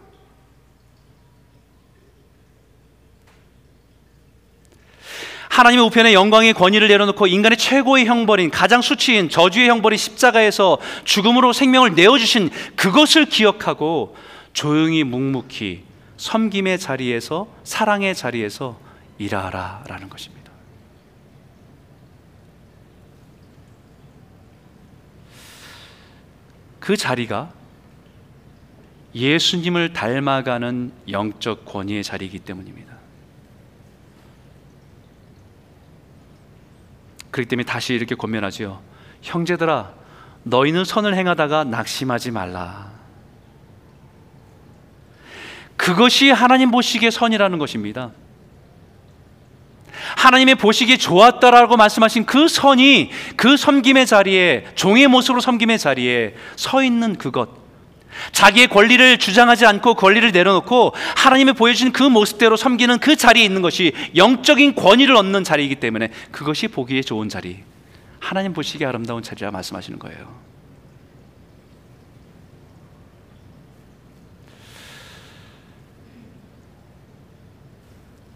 하나님의 5.56 5.86
우편에 5.86 6.12
영광의 6.12 6.52
권위를 6.52 6.88
내려놓고 6.88 7.26
인간의 7.26 7.56
최고의 7.56 8.04
형벌인 8.04 8.50
가장 8.50 8.82
수치인 8.82 9.30
저주의 9.30 9.68
형벌인 9.68 9.96
십자가에서 9.96 10.78
죽음으로 11.04 11.54
생명을 11.54 11.94
내어주신 11.94 12.50
그것을 12.76 13.24
기억하고 13.24 14.16
조용히 14.52 15.02
묵묵히 15.02 15.84
섬김의 16.18 16.78
자리에서 16.78 17.48
사랑의 17.64 18.14
자리에서 18.14 18.78
일하라라는 19.18 20.10
것입니다. 20.10 20.35
그 26.86 26.96
자리가 26.96 27.50
예수님을 29.12 29.92
닮아가는 29.92 30.92
영적 31.10 31.64
권위의 31.64 32.04
자리이기 32.04 32.38
때문입니다. 32.38 32.94
그렇기 37.32 37.48
때문에 37.48 37.66
다시 37.66 37.92
이렇게 37.92 38.14
권면하지요. 38.14 38.80
형제들아, 39.22 39.94
너희는 40.44 40.84
선을 40.84 41.16
행하다가 41.16 41.64
낙심하지 41.64 42.30
말라. 42.30 42.92
그것이 45.76 46.30
하나님 46.30 46.70
보시기에 46.70 47.10
선이라는 47.10 47.58
것입니다. 47.58 48.12
하나님의 50.16 50.54
보시기에 50.56 50.96
좋았다라고 50.96 51.76
말씀하신 51.76 52.26
그 52.26 52.48
선이 52.48 53.10
그 53.36 53.56
섬김의 53.56 54.06
자리에 54.06 54.66
종의 54.74 55.08
모습으로 55.08 55.40
섬김의 55.40 55.78
자리에 55.78 56.34
서 56.56 56.82
있는 56.82 57.16
그것 57.16 57.48
자기의 58.32 58.68
권리를 58.68 59.18
주장하지 59.18 59.66
않고 59.66 59.94
권리를 59.94 60.30
내려놓고 60.32 60.94
하나님이 61.16 61.52
보여주신 61.52 61.92
그 61.92 62.02
모습대로 62.02 62.56
섬기는 62.56 62.98
그 62.98 63.16
자리에 63.16 63.44
있는 63.44 63.62
것이 63.62 63.92
영적인 64.14 64.74
권위를 64.74 65.16
얻는 65.16 65.44
자리이기 65.44 65.76
때문에 65.76 66.08
그것이 66.30 66.68
보기에 66.68 67.02
좋은 67.02 67.28
자리, 67.28 67.58
하나님 68.18 68.52
보시기에 68.52 68.86
아름다운 68.86 69.22
자리라 69.22 69.50
말씀하시는 69.50 69.98
거예요. 69.98 70.45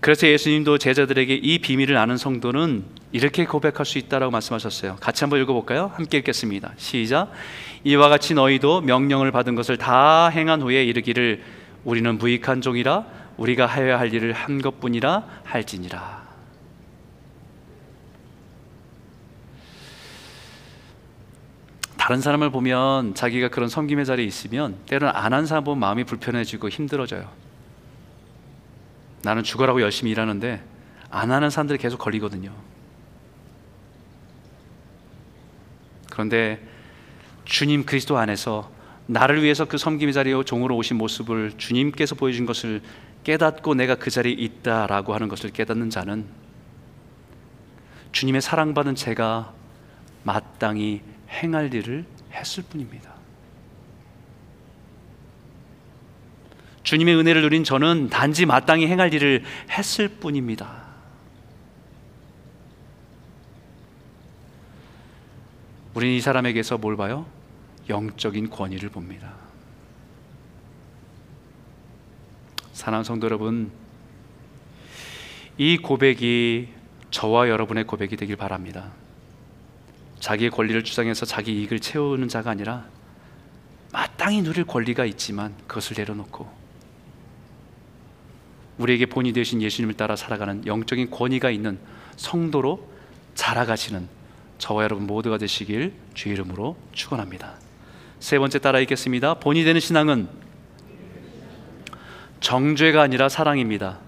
그래서 0.00 0.26
예수님도 0.26 0.78
제자들에게 0.78 1.34
이 1.34 1.58
비밀을 1.58 1.96
아는 1.98 2.16
성도는 2.16 2.84
이렇게 3.12 3.44
고백할 3.44 3.84
수 3.84 3.98
있다라고 3.98 4.30
말씀하셨어요. 4.32 4.96
같이 4.96 5.24
한번 5.24 5.40
읽어볼까요? 5.42 5.92
함께 5.94 6.18
읽겠습니다. 6.18 6.72
시작. 6.78 7.30
이와 7.84 8.08
같이 8.08 8.32
너희도 8.32 8.80
명령을 8.80 9.30
받은 9.30 9.54
것을 9.56 9.76
다 9.76 10.28
행한 10.28 10.62
후에 10.62 10.84
이르기를 10.84 11.42
우리는 11.84 12.16
무익한 12.16 12.62
종이라 12.62 13.04
우리가 13.36 13.66
하여야 13.66 13.98
할 13.98 14.12
일을 14.14 14.32
한 14.32 14.62
것뿐이라 14.62 15.24
할지니라. 15.44 16.20
다른 21.98 22.22
사람을 22.22 22.50
보면 22.50 23.14
자기가 23.14 23.48
그런 23.48 23.68
섬김의 23.68 24.06
자리에 24.06 24.24
있으면 24.24 24.76
때로는 24.86 25.14
안 25.14 25.34
한 25.34 25.44
사람 25.46 25.64
보면 25.64 25.78
마음이 25.78 26.04
불편해지고 26.04 26.70
힘들어져요. 26.70 27.49
나는 29.22 29.42
죽어라고 29.42 29.82
열심히 29.82 30.12
일하는데 30.12 30.62
안 31.10 31.30
하는 31.30 31.50
사람들이 31.50 31.78
계속 31.78 31.98
걸리거든요. 31.98 32.52
그런데 36.10 36.60
주님 37.44 37.84
그리스도 37.84 38.18
안에서 38.18 38.70
나를 39.06 39.42
위해서 39.42 39.64
그 39.64 39.76
섬김의 39.76 40.14
자리에 40.14 40.44
종으로 40.44 40.76
오신 40.76 40.96
모습을 40.96 41.52
주님께서 41.56 42.14
보여준 42.14 42.46
것을 42.46 42.80
깨닫고 43.24 43.74
내가 43.74 43.96
그 43.96 44.10
자리에 44.10 44.32
있다라고 44.32 45.14
하는 45.14 45.28
것을 45.28 45.50
깨닫는 45.50 45.90
자는 45.90 46.26
주님의 48.12 48.40
사랑받은 48.40 48.94
제가 48.94 49.52
마땅히 50.22 51.02
행할 51.28 51.72
일을 51.74 52.04
했을 52.32 52.62
뿐입니다. 52.64 53.19
주님의 56.90 57.14
은혜를 57.18 57.42
누린 57.42 57.62
저는 57.62 58.08
단지 58.08 58.46
마땅히 58.46 58.88
행할 58.88 59.14
일을 59.14 59.44
했을 59.70 60.08
뿐입니다. 60.08 60.88
우리는 65.94 66.16
이 66.16 66.20
사람에게서 66.20 66.78
뭘 66.78 66.96
봐요? 66.96 67.26
영적인 67.88 68.50
권위를 68.50 68.88
봅니다. 68.88 69.34
사랑하는 72.72 73.04
성도 73.04 73.26
여러분, 73.26 73.70
이 75.58 75.76
고백이 75.76 76.70
저와 77.12 77.48
여러분의 77.50 77.84
고백이 77.84 78.16
되길 78.16 78.34
바랍니다. 78.34 78.90
자기의 80.18 80.50
권리를 80.50 80.82
주장해서 80.82 81.24
자기 81.24 81.52
이익을 81.60 81.78
채우는 81.78 82.26
자가 82.26 82.50
아니라 82.50 82.84
마땅히 83.92 84.42
누릴 84.42 84.64
권리가 84.64 85.04
있지만 85.04 85.54
그것을 85.68 85.94
내려놓고 85.96 86.59
우리에게 88.80 89.06
본이 89.06 89.32
되신 89.32 89.60
예수님을 89.62 89.94
따라 89.94 90.16
살아가는 90.16 90.66
영적인 90.66 91.10
권위가 91.10 91.50
있는 91.50 91.78
성도로 92.16 92.88
자라가시는 93.34 94.08
저와 94.58 94.84
여러분 94.84 95.06
모두가 95.06 95.38
되시길 95.38 95.92
주 96.14 96.28
이름으로 96.28 96.76
축원합니다. 96.92 97.54
세 98.18 98.38
번째 98.38 98.58
따라 98.58 98.80
읽겠습니다. 98.80 99.34
본이 99.34 99.64
되는 99.64 99.80
신앙은 99.80 100.28
정죄가 102.40 103.02
아니라 103.02 103.28
사랑입니다. 103.28 103.98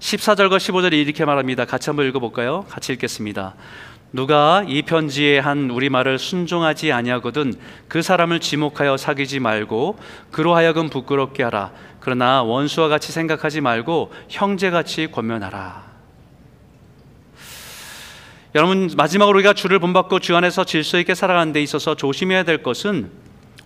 14절과 0.00 0.56
15절이 0.56 0.94
이렇게 0.94 1.24
말합니다. 1.24 1.64
같이 1.64 1.88
한번 1.88 2.08
읽어볼까요? 2.08 2.66
같이 2.68 2.92
읽겠습니다. 2.92 3.54
누가 4.12 4.62
이 4.68 4.82
편지에 4.82 5.38
한 5.38 5.70
우리말을 5.70 6.18
순종하지 6.18 6.92
아니하거든 6.92 7.54
그 7.88 8.02
사람을 8.02 8.40
지목하여 8.40 8.98
사귀지 8.98 9.40
말고 9.40 9.98
그로 10.30 10.54
하여금 10.54 10.90
부끄럽게 10.90 11.42
하라. 11.42 11.72
그러나 11.98 12.42
원수와 12.42 12.88
같이 12.88 13.10
생각하지 13.10 13.62
말고 13.62 14.12
형제같이 14.28 15.10
권면하라. 15.10 15.92
여러분 18.54 18.90
마지막으로 18.94 19.38
우리가 19.38 19.54
주를 19.54 19.78
본받고 19.78 20.18
주 20.18 20.36
안에서 20.36 20.64
질서 20.64 20.98
있게 20.98 21.14
살아가는 21.14 21.54
데 21.54 21.62
있어서 21.62 21.94
조심해야 21.94 22.42
될 22.42 22.62
것은 22.62 23.10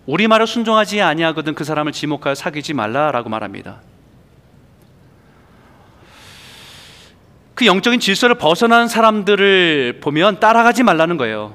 우리 0.07 0.29
말을 0.29 0.47
순종하지 0.47 1.01
아니하거든 1.01 1.55
그 1.57 1.65
사람을 1.65 1.91
지목하여 1.91 2.37
사귀지 2.37 2.73
말라라고 2.73 3.29
말합니다. 3.29 3.81
그 7.57 7.65
영적인 7.65 8.01
질서를 8.01 8.35
벗어나는 8.37 8.87
사람들을 8.87 10.01
보면 10.03 10.41
따라가지 10.41 10.83
말라는 10.83 11.17
거예요. 11.17 11.55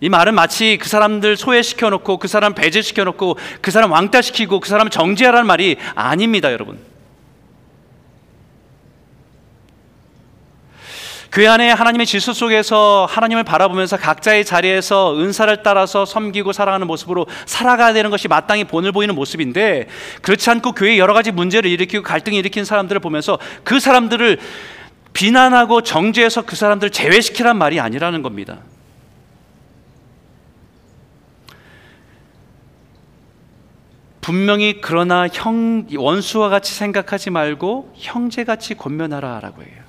이 0.00 0.08
말은 0.08 0.32
마치 0.32 0.78
그 0.80 0.88
사람들 0.88 1.36
소외시켜 1.36 1.90
놓고 1.90 2.18
그 2.18 2.28
사람 2.28 2.54
배제시켜 2.54 3.02
놓고 3.02 3.36
그 3.60 3.72
사람 3.72 3.90
왕따시키고 3.90 4.60
그 4.60 4.68
사람 4.68 4.88
정죄하라는 4.88 5.44
말이 5.44 5.76
아닙니다, 5.96 6.52
여러분. 6.52 6.78
교회 11.32 11.48
안에 11.48 11.72
하나님의 11.72 12.06
질서 12.06 12.32
속에서 12.32 13.08
하나님을 13.10 13.42
바라보면서 13.42 13.96
각자의 13.96 14.44
자리에서 14.44 15.18
은사를 15.18 15.64
따라서 15.64 16.04
섬기고 16.04 16.52
살아가는 16.52 16.86
모습으로 16.86 17.26
살아가야 17.44 17.92
되는 17.92 18.08
것이 18.10 18.28
마땅히 18.28 18.62
본을 18.62 18.92
보이는 18.92 19.12
모습인데 19.16 19.88
그렇지 20.22 20.48
않고 20.48 20.72
교회 20.72 20.96
여러 20.96 21.12
가지 21.12 21.32
문제를 21.32 21.68
일으키고 21.72 22.04
갈등을 22.04 22.38
일으키는 22.38 22.64
사람들을 22.64 23.00
보면서 23.00 23.40
그 23.64 23.80
사람들을 23.80 24.38
비난하고 25.14 25.82
정죄해서 25.82 26.42
그 26.42 26.56
사람들을 26.56 26.90
제외시키란 26.90 27.56
말이 27.56 27.80
아니라는 27.80 28.20
겁니다. 28.22 28.58
분명히 34.20 34.80
그러나 34.80 35.28
형 35.28 35.86
원수와 35.94 36.48
같이 36.48 36.74
생각하지 36.74 37.30
말고 37.30 37.94
형제같이 37.96 38.74
권면하라라고 38.74 39.62
해요. 39.62 39.84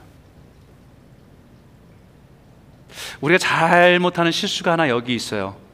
우리가 3.21 3.38
잘못하는 3.38 4.32
실수가 4.32 4.73
하나 4.73 4.89
여기 4.89 5.15
있어요. 5.15 5.64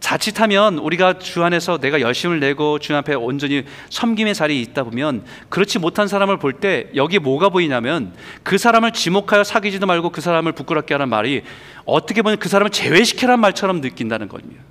자칫하면 0.00 0.78
우리가 0.78 1.18
주 1.18 1.42
안에서 1.44 1.78
내가 1.78 2.00
열심을 2.00 2.40
내고 2.40 2.78
주 2.78 2.94
앞에 2.94 3.14
온전히 3.14 3.64
섬김의 3.90 4.34
자리에 4.34 4.60
있다 4.60 4.84
보면 4.84 5.24
그렇지 5.48 5.78
못한 5.78 6.08
사람을 6.08 6.38
볼 6.38 6.58
때 6.60 6.88
여기 6.96 7.18
뭐가 7.18 7.50
보이냐면 7.50 8.12
그 8.42 8.58
사람을 8.58 8.92
지목하여 8.92 9.44
사귀지도 9.44 9.86
말고 9.86 10.10
그 10.10 10.20
사람을 10.20 10.52
부끄럽게 10.52 10.94
하는 10.94 11.08
말이 11.08 11.42
어떻게 11.84 12.22
보면 12.22 12.38
그 12.38 12.48
사람을 12.48 12.70
제외시키라는 12.70 13.40
말처럼 13.40 13.80
느낀다는 13.80 14.28
겁니다. 14.28 14.62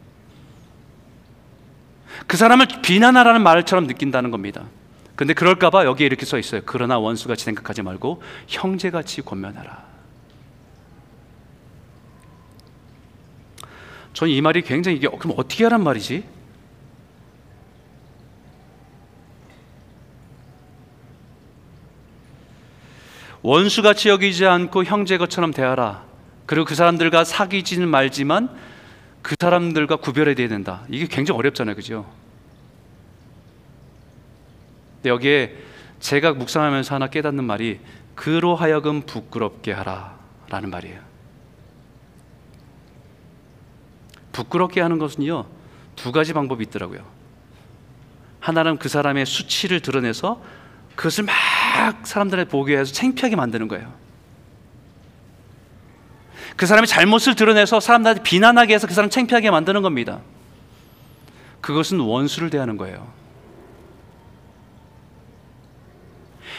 그 2.26 2.36
사람을 2.36 2.68
비난하라는 2.82 3.42
말처럼 3.42 3.88
느낀다는 3.88 4.32
겁니다. 4.32 4.64
근데 5.16 5.34
그럴까봐 5.34 5.86
여기에 5.86 6.06
이렇게 6.08 6.26
써 6.26 6.38
있어요. 6.38 6.62
그러나 6.66 7.00
원수같이 7.00 7.46
생각하지 7.46 7.82
말고 7.82 8.22
형제같이 8.48 9.22
권면하라. 9.22 9.87
저는 14.18 14.34
이 14.34 14.42
말이 14.42 14.64
굉장히 14.64 14.98
이게 14.98 15.08
그럼 15.08 15.36
어떻게 15.38 15.64
하란 15.64 15.84
말이지? 15.84 16.24
원수같이 23.44 24.10
여기지 24.10 24.48
않고 24.48 24.86
형제 24.86 25.20
것처럼 25.20 25.54
대하라. 25.54 26.04
그리고 26.48 26.66
그 26.66 26.74
사람들과 26.74 27.26
사귀지는 27.26 27.88
말지만 27.88 28.50
그 29.22 29.36
사람들과 29.40 29.98
구별해야 29.98 30.48
된다. 30.48 30.84
이게 30.90 31.06
굉장히 31.06 31.38
어렵잖아요, 31.38 31.76
그죠? 31.76 32.12
근데 34.96 35.10
여기에 35.12 35.58
제가 36.00 36.34
묵상하면서 36.34 36.96
하나 36.96 37.08
깨닫는 37.08 37.44
말이 37.44 37.80
그로 38.16 38.56
하여금 38.56 39.04
부끄럽게 39.04 39.74
하라라는 39.74 40.72
말이에요. 40.72 41.07
부끄럽게 44.38 44.82
하는 44.82 45.00
것은요 45.00 45.46
두 45.96 46.12
가지 46.12 46.34
방법이 46.34 46.64
있더라고요. 46.66 47.00
하나는 48.40 48.78
그 48.78 48.88
사람의 48.88 49.26
수치를 49.26 49.80
드러내서 49.80 50.42
그것을 50.96 51.24
막 51.24 52.06
사람들에 52.06 52.46
보게 52.46 52.78
해서 52.78 52.94
창피하게 52.94 53.36
만드는 53.36 53.68
거예요. 53.68 53.92
그 56.56 56.66
사람의 56.68 56.88
잘못을 56.88 57.36
드러내서 57.36 57.80
사람들한테 57.80 58.24
비난하게 58.24 58.76
해서 58.76 58.88
그 58.88 58.94
사람 58.94 59.10
창피하게 59.10 59.50
만드는 59.50 59.82
겁니다. 59.82 60.22
그것은 61.62 62.00
원수를 62.00 62.52
대하는 62.52 62.78
거예요. 62.78 63.12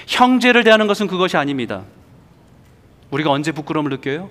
형제를 0.08 0.64
대하는 0.64 0.88
것은 0.88 1.06
그것이 1.06 1.36
아닙니다. 1.36 1.84
우리가 3.10 3.30
언제 3.30 3.52
부끄러움을 3.52 3.90
느껴요? 3.90 4.30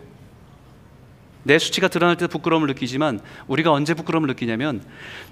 내 1.44 1.60
수치가 1.60 1.88
드러날 1.88 2.18
때 2.18 2.28
부끄러움을 2.28 2.68
느끼지만 2.68 3.20
우리가 3.48 3.72
언제 3.72 3.94
부끄러움을 3.94 4.28
느끼냐면 4.28 4.84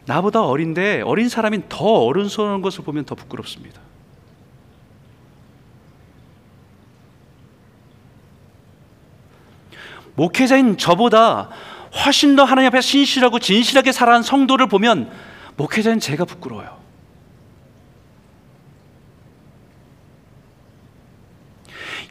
나보다 0.05 0.43
어린데 0.43 1.01
어린 1.01 1.29
사람이 1.29 1.63
더 1.69 1.85
어른스러운 1.85 2.61
것을 2.61 2.83
보면 2.83 3.05
더 3.05 3.15
부끄럽습니다. 3.15 3.81
목회자인 10.15 10.77
저보다 10.77 11.49
훨씬 12.05 12.35
더 12.35 12.43
하나님 12.43 12.67
앞에 12.67 12.81
신실하고 12.81 13.39
진실하게 13.39 13.91
살아간 13.91 14.23
성도를 14.23 14.67
보면 14.67 15.11
목회자인 15.57 15.99
제가 15.99 16.25
부끄러워요. 16.25 16.84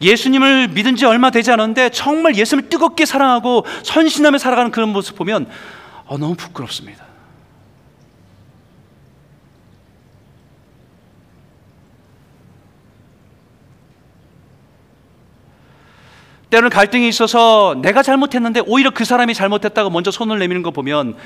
예수님을 0.04 0.68
믿은 0.68 0.96
지 0.96 1.06
얼마 1.06 1.30
되지 1.30 1.50
않았는데 1.50 1.90
정말 1.90 2.36
예수님을 2.36 2.68
뜨겁게 2.68 3.06
사랑하고 3.06 3.64
선신함에 3.82 4.38
살아가는 4.38 4.70
그런 4.70 4.90
모습 4.90 5.16
보면 5.16 5.48
어, 6.06 6.18
너무 6.18 6.34
부끄럽습니다. 6.34 7.04
때로는 16.50 16.70
갈등이 16.70 17.08
있어서 17.08 17.74
내가 17.82 18.02
잘못했는데 18.02 18.62
오히려 18.66 18.90
그 18.90 19.04
사람이 19.04 19.34
잘못했다고 19.34 19.90
먼저 19.90 20.12
손을 20.12 20.38
내미는 20.38 20.62
거 20.62 20.70
보면 20.70 21.16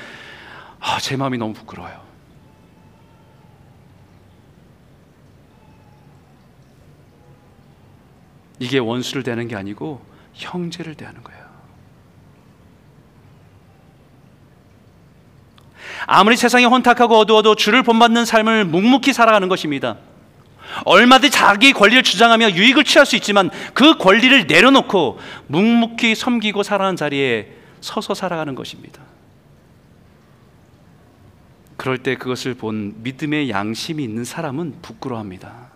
아, 0.79 0.97
제 0.99 1.17
마음이 1.17 1.37
너무 1.37 1.53
부끄러워요. 1.53 2.08
이게 8.59 8.77
원수를 8.77 9.23
대는 9.23 9.47
게 9.47 9.55
아니고 9.55 10.01
형제를 10.33 10.95
대하는 10.95 11.23
거예요. 11.23 11.39
아무리 16.05 16.37
세상이 16.37 16.65
혼탁하고 16.65 17.17
어두워도 17.17 17.55
주를 17.55 17.83
본받는 17.83 18.25
삶을 18.25 18.65
묵묵히 18.65 19.13
살아가는 19.13 19.47
것입니다. 19.47 19.97
얼마든지 20.85 21.31
자기 21.31 21.73
권리를 21.73 22.03
주장하며 22.03 22.51
유익을 22.51 22.83
취할 22.83 23.05
수 23.05 23.15
있지만 23.15 23.49
그 23.73 23.97
권리를 23.97 24.45
내려놓고 24.47 25.19
묵묵히 25.47 26.15
섬기고 26.15 26.63
살아가는 26.63 26.95
자리에 26.95 27.53
서서 27.81 28.13
살아가는 28.13 28.55
것입니다. 28.55 29.01
그럴 31.75 31.97
때 31.97 32.15
그것을 32.15 32.55
본 32.55 32.95
믿음의 33.03 33.49
양심이 33.49 34.03
있는 34.03 34.25
사람은 34.25 34.79
부끄러워합니다. 34.81 35.68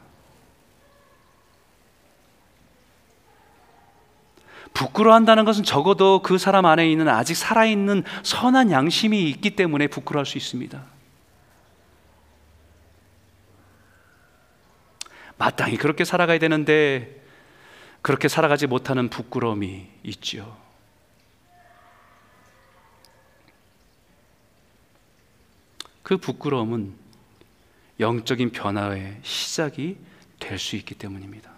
부끄러워한다는 4.73 5.45
것은 5.45 5.63
적어도 5.63 6.21
그 6.21 6.37
사람 6.37 6.65
안에 6.65 6.89
있는 6.89 7.07
아직 7.07 7.35
살아있는 7.35 8.03
선한 8.23 8.71
양심이 8.71 9.29
있기 9.29 9.51
때문에 9.51 9.87
부끄러워할 9.87 10.25
수 10.25 10.37
있습니다. 10.37 10.83
마땅히 15.37 15.77
그렇게 15.77 16.05
살아가야 16.05 16.39
되는데 16.39 17.23
그렇게 18.01 18.27
살아가지 18.27 18.67
못하는 18.67 19.09
부끄러움이 19.09 19.87
있죠. 20.03 20.57
그 26.01 26.17
부끄러움은 26.17 26.93
영적인 27.99 28.51
변화의 28.51 29.19
시작이 29.21 29.97
될 30.39 30.59
수 30.59 30.75
있기 30.75 30.95
때문입니다. 30.95 31.52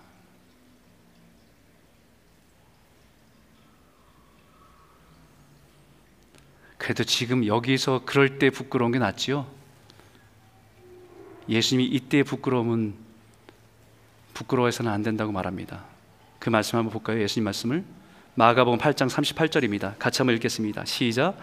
그래도 6.85 7.03
지금 7.03 7.47
여기서 7.47 8.01
그럴 8.05 8.37
때 8.37 8.51
부끄러운 8.51 8.91
게 8.91 8.99
낫지요? 8.99 9.47
예수님이 11.49 11.87
이때의 11.87 12.23
부끄러움은 12.23 12.93
부끄러워해서는 14.35 14.91
안 14.91 15.01
된다고 15.01 15.31
말합니다. 15.31 15.83
그 16.37 16.51
말씀 16.51 16.77
한번 16.77 16.93
볼까요? 16.93 17.19
예수님 17.23 17.43
말씀을 17.45 17.83
마가복음 18.35 18.77
8장 18.77 19.09
38절입니다. 19.09 19.97
같이 19.97 20.19
한번 20.19 20.35
읽겠습니다. 20.35 20.85
시작. 20.85 21.39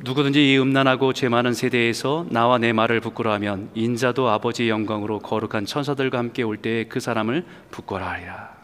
누구든지 0.00 0.52
이 0.52 0.58
음란하고 0.58 1.14
죄 1.14 1.30
많은 1.30 1.54
세대에서 1.54 2.26
나와 2.28 2.58
내 2.58 2.74
말을 2.74 3.00
부끄러워하면 3.00 3.70
인자도 3.74 4.28
아버지의 4.28 4.68
영광으로 4.68 5.20
거룩한 5.20 5.64
천사들과 5.64 6.18
함께 6.18 6.42
올 6.42 6.58
때에 6.58 6.84
그 6.84 7.00
사람을 7.00 7.46
부끄러워하리라. 7.70 8.57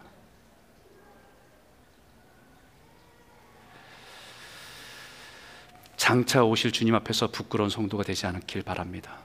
장차 6.05 6.45
오실 6.45 6.71
주님 6.71 6.95
앞에서 6.97 7.31
부끄러운 7.31 7.71
성도가 7.71 8.03
되지 8.03 8.27
않길 8.27 8.63
바랍니다. 8.63 9.21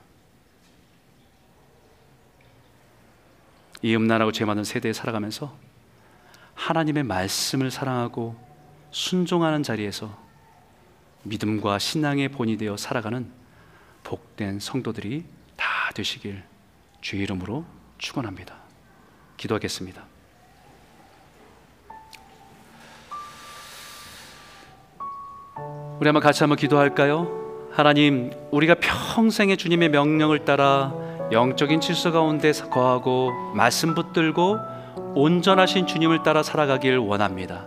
이 3.82 3.94
음란하고 3.94 4.32
죄 4.32 4.46
많은 4.46 4.64
세대에 4.64 4.94
살아가면서 4.94 5.54
하나님의 6.56 7.04
말씀을 7.04 7.70
사랑하고 7.70 8.38
순종하는 8.92 9.62
자리에서 9.62 10.18
믿음과 11.24 11.80
신앙의 11.80 12.30
본이 12.30 12.56
되어 12.56 12.78
살아가는 12.78 13.30
복된 14.06 14.62
성도들이 14.62 15.26
다 15.58 15.92
되시길 15.94 16.42
주의 17.02 17.24
이름으로 17.24 17.66
축원합니다. 17.98 18.56
기도하겠습니다. 19.36 20.06
우리 26.00 26.08
한번 26.08 26.24
같이 26.24 26.44
한번 26.44 26.56
기도할까요? 26.58 27.28
하나님, 27.74 28.32
우리가 28.52 28.76
평생의 28.80 29.58
주님의 29.58 29.90
명령을 29.90 30.46
따라 30.46 30.94
영적인 31.34 31.82
질서 31.82 32.14
가운데 32.14 32.54
거하고 32.54 33.32
말씀 33.54 33.94
붙들고 33.94 34.58
온전하신 35.16 35.88
주님을 35.88 36.24
따라 36.24 36.42
살아가길 36.42 36.98
원합니다. 37.00 37.66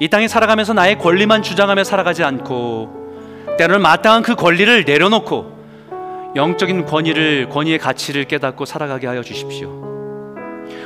이 0.00 0.08
땅에 0.08 0.28
살아가면서 0.28 0.72
나의 0.72 0.98
권리만 0.98 1.42
주장하며 1.42 1.84
살아가지 1.84 2.24
않고 2.24 3.54
때로는 3.58 3.82
마땅한 3.82 4.22
그 4.22 4.34
권리를 4.34 4.84
내려놓고 4.84 6.32
영적인 6.36 6.86
권위를 6.86 7.50
권위의 7.50 7.78
가치를 7.80 8.24
깨닫고 8.24 8.64
살아가게 8.64 9.06
하여 9.08 9.22
주십시오. 9.22 9.68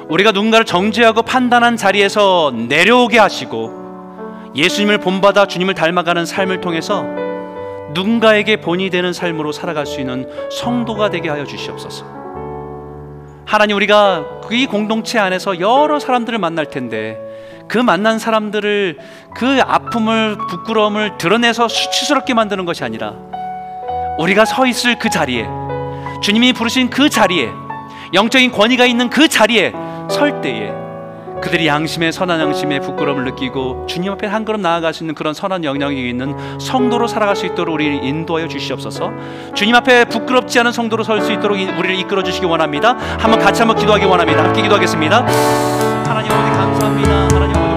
우리가 0.09 0.33
누군가를 0.33 0.67
정죄하고 0.67 1.23
판단한 1.23 1.77
자리에서 1.77 2.53
내려오게 2.69 3.21
하시고 3.21 3.88
예수님을 4.55 4.99
본받아 4.99 5.47
주님을 5.47 5.75
닮아가는 5.75 6.27
삶을 6.27 6.61
통해서 6.61 7.05
누군가에게 7.95 8.61
본이 8.61 8.91
되는 8.91 9.13
삶으로 9.13 9.53
살아갈 9.53 9.87
수 9.87 10.01
있는 10.01 10.29
성도가 10.51 11.11
되게 11.11 11.29
하여 11.29 11.45
주시옵소서. 11.45 12.05
하나님 13.47 13.77
우리가 13.77 14.25
이 14.51 14.67
공동체 14.67 15.19
안에서 15.19 15.61
여러 15.61 15.99
사람들을 15.99 16.39
만날 16.39 16.67
텐데 16.67 17.19
그 17.67 17.79
만난 17.79 18.19
사람들을 18.19 18.99
그 19.35 19.61
아픔을 19.63 20.37
부끄러움을 20.49 21.19
드러내서 21.19 21.69
수치스럽게 21.69 22.35
만드는 22.35 22.65
것이 22.65 22.85
아니라 22.85 23.15
우리가 24.19 24.45
서 24.45 24.67
있을 24.67 24.99
그 24.99 25.11
자리에 25.11 25.47
주님이 26.23 26.53
부르신 26.53 26.91
그 26.91 27.09
자리에 27.09 27.51
영적인 28.15 28.53
권위가 28.53 28.87
있는 28.87 29.11
그 29.11 29.29
자리에 29.29 29.73
설 30.11 30.41
때에 30.41 30.73
그들이 31.43 31.67
양심의 31.67 32.13
선한 32.13 32.41
양심의 32.41 32.81
부끄러움을 32.81 33.25
느끼고 33.25 33.87
주님 33.89 34.13
앞에 34.13 34.27
한 34.27 34.45
걸음 34.45 34.61
나아갈 34.63 34.93
수 34.93 35.03
있는 35.03 35.15
그런 35.15 35.35
선한 35.35 35.65
영향이 35.65 36.09
있는 36.09 36.35
성도로 36.59 37.07
살아갈 37.07 37.37
수 37.37 37.47
있도록 37.47 37.75
우리를 37.75 38.05
인도하여 38.05 38.49
주시옵소서. 38.49 39.13
주님 39.55 39.75
앞에 39.75 40.05
부끄럽지 40.07 40.59
않은 40.61 40.73
성도로 40.73 41.05
설 41.05 41.19
수 41.19 41.33
있도록 41.33 41.59
우리를 41.59 41.99
이끌어 41.99 42.23
주시기 42.23 42.47
원합니다. 42.47 42.97
한번 43.19 43.41
같이 43.41 43.61
한번 43.61 43.77
기도하기 43.77 44.05
원합니다. 44.05 44.45
함께 44.45 44.63
기도하겠습니다. 44.63 45.27
하나님 46.07 46.31
아버지 46.31 46.51
감사합니다. 46.57 47.29
하나님 47.35 47.68